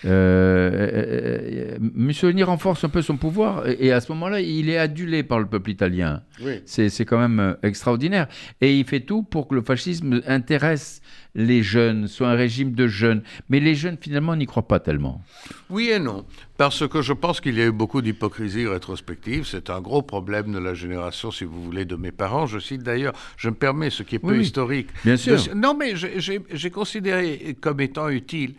[0.03, 4.77] Euh, euh, euh, Mussolini renforce un peu son pouvoir et, à ce moment-là, il est
[4.77, 6.21] adulé par le peuple italien.
[6.65, 8.27] C'est quand même extraordinaire.
[8.61, 11.01] Et il fait tout pour que le fascisme intéresse
[11.33, 13.21] les jeunes, soit un régime de jeunes.
[13.49, 15.21] Mais les jeunes, finalement, n'y croient pas tellement.
[15.69, 16.25] Oui et non.
[16.57, 19.45] Parce que je pense qu'il y a eu beaucoup d'hypocrisie rétrospective.
[19.45, 22.47] C'est un gros problème de la génération, si vous voulez, de mes parents.
[22.47, 24.89] Je cite d'ailleurs, je me permets, ce qui est peu historique.
[25.05, 25.37] Bien sûr.
[25.55, 28.55] non, mais j'ai considéré comme étant utile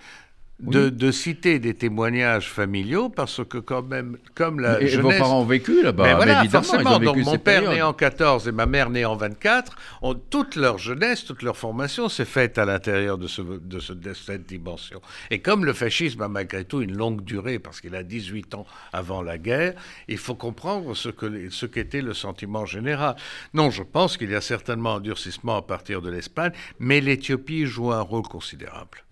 [0.63, 5.19] de, citer des témoignages familiaux parce que quand même, comme la et, jeunesse...
[5.19, 6.99] vos parents ont vécu là-bas, mais voilà, forcément.
[6.99, 10.79] Donc mon père né en 14 et ma mère née en 24, ont, toute leur
[10.79, 15.01] jeunesse, toute leur formation s'est faite à l'intérieur de, ce, de, ce, de, cette dimension.
[15.31, 18.67] Et comme le fascisme a malgré tout une longue durée, parce qu'il a 18 ans
[18.93, 19.75] avant la guerre,
[20.09, 23.17] il faut comprendre ce que ce qu'était le sentiment général.
[23.55, 27.67] Non, je pense qu'il y a certainement un durcissement à partir de l'Espagne, mais l'Éthiopie
[27.67, 29.03] joue un rôle considérable.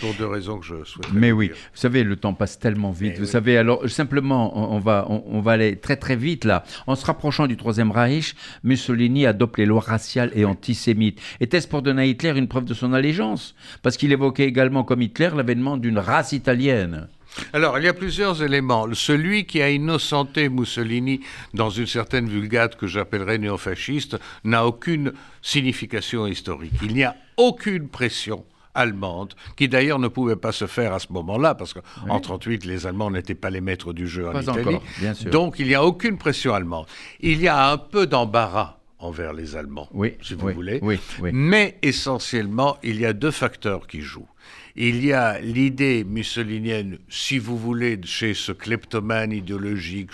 [0.00, 1.12] Pour deux raisons que je souhaite.
[1.12, 3.18] Mais oui, vous savez, le temps passe tellement vite.
[3.18, 6.64] vous savez, alors simplement, on, va, on, va aller très très vite là.
[6.86, 11.20] En se rapprochant du Troisième Reich, Mussolini adopte les lois raciales et antisémites.
[11.40, 13.54] Était-ce pour donner à Hitler une preuve de son allégeance?
[13.82, 17.08] Parce qu'il évoquait également comme Hitler l'avènement d'une race italienne.
[17.52, 18.86] Alors, il y a plusieurs éléments.
[18.92, 21.20] Celui qui a innocenté Mussolini
[21.52, 25.12] dans une certaine vulgate que j'appellerais néofasciste n'a aucune
[25.42, 26.74] signification historique.
[26.82, 28.44] Il n'y a aucune pression
[28.74, 32.86] allemande, qui d'ailleurs ne pouvait pas se faire à ce moment-là, parce qu'en 1938, les
[32.86, 34.78] Allemands n'étaient pas les maîtres du jeu en Italie.
[35.30, 36.86] Donc il n'y a aucune pression allemande.
[37.20, 39.88] Il y a un peu d'embarras envers les Allemands,
[40.22, 40.80] si vous voulez.
[41.32, 44.28] Mais essentiellement, il y a deux facteurs qui jouent.
[44.76, 50.10] Il y a l'idée mussolinienne, si vous voulez, chez ce kleptomane idéologique,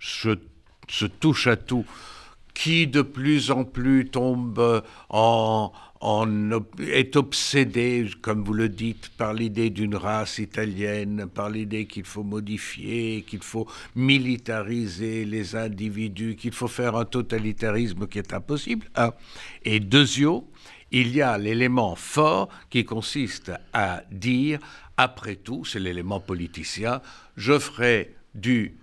[0.00, 1.84] ce touche à tout,
[2.54, 9.34] qui de plus en plus tombe en, on est obsédé, comme vous le dites, par
[9.34, 16.52] l'idée d'une race italienne, par l'idée qu'il faut modifier, qu'il faut militariser les individus, qu'il
[16.52, 18.86] faut faire un totalitarisme qui est impossible.
[19.64, 20.48] Et deuxièmement,
[20.90, 24.58] il y a l'élément fort qui consiste à dire,
[24.96, 27.02] après tout, c'est l'élément politicien,
[27.36, 28.76] je ferai du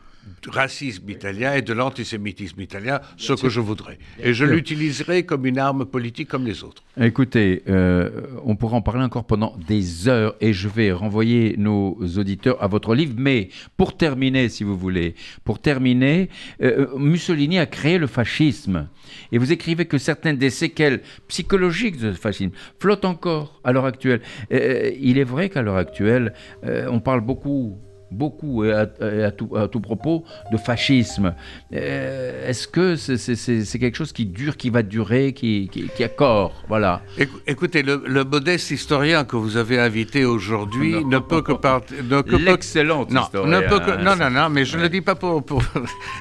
[0.47, 3.97] racisme italien et de l'antisémitisme italien, ce que je voudrais.
[4.21, 6.83] Et je l'utiliserai comme une arme politique comme les autres.
[6.99, 8.09] Écoutez, euh,
[8.43, 12.67] on pourra en parler encore pendant des heures et je vais renvoyer nos auditeurs à
[12.67, 13.13] votre livre.
[13.17, 16.29] Mais pour terminer, si vous voulez, pour terminer,
[16.61, 18.87] euh, Mussolini a créé le fascisme.
[19.31, 23.85] Et vous écrivez que certaines des séquelles psychologiques de ce fascisme flottent encore à l'heure
[23.85, 24.21] actuelle.
[24.51, 27.77] Euh, il est vrai qu'à l'heure actuelle, on parle beaucoup
[28.11, 31.33] beaucoup et à, tout, propos de fascisme.
[31.73, 36.63] Euh, est-ce que c'est quelque chose qui dure, qui va durer, qui, qui, a corps?
[36.67, 37.01] Voilà.
[37.47, 41.97] Écoutez, le, modeste historien que vous avez invité aujourd'hui ne peut que partir.
[42.39, 43.61] L'excellent historien.
[44.03, 45.43] non, non, non, mais je ne le dis pas pour.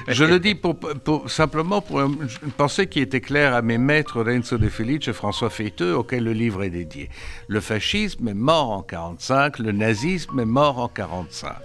[0.07, 2.27] je le dis pour, simplement pour une
[2.57, 6.33] pensée qui était claire à mes maîtres Renzo De Felice et François Feiteux, auquel le
[6.33, 7.09] livre est dédié.
[7.47, 11.55] Le fascisme est mort en 1945, le nazisme est mort en 1945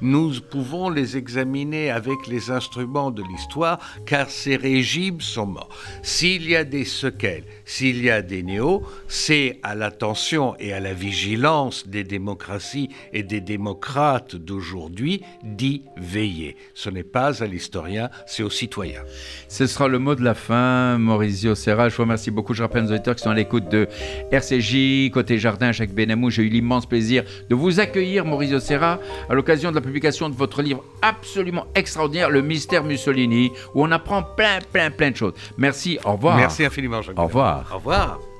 [0.00, 5.68] nous pouvons les examiner avec les instruments de l'histoire, car ces régimes sont morts.
[6.02, 10.80] S'il y a des séquelles, s'il y a des néos, c'est à l'attention et à
[10.80, 16.56] la vigilance des démocraties et des démocrates d'aujourd'hui d'y veiller.
[16.74, 19.02] Ce n'est pas à l'historien, c'est aux citoyens.
[19.48, 21.88] Ce sera le mot de la fin, Maurizio Serra.
[21.88, 22.54] Je vous remercie beaucoup.
[22.54, 23.88] Je rappelle aux auditeurs qui sont à l'écoute de
[24.30, 26.30] RCJ, côté jardin, Jacques Benamou.
[26.30, 30.34] J'ai eu l'immense plaisir de vous accueillir, Maurizio Serra, à l'occasion de la publication de
[30.34, 35.34] votre livre absolument extraordinaire, Le mystère Mussolini, où on apprend plein, plein, plein de choses.
[35.56, 36.36] Merci, au revoir.
[36.36, 37.18] Merci infiniment, Jacques.
[37.18, 37.70] Au revoir.
[37.72, 38.33] Au revoir.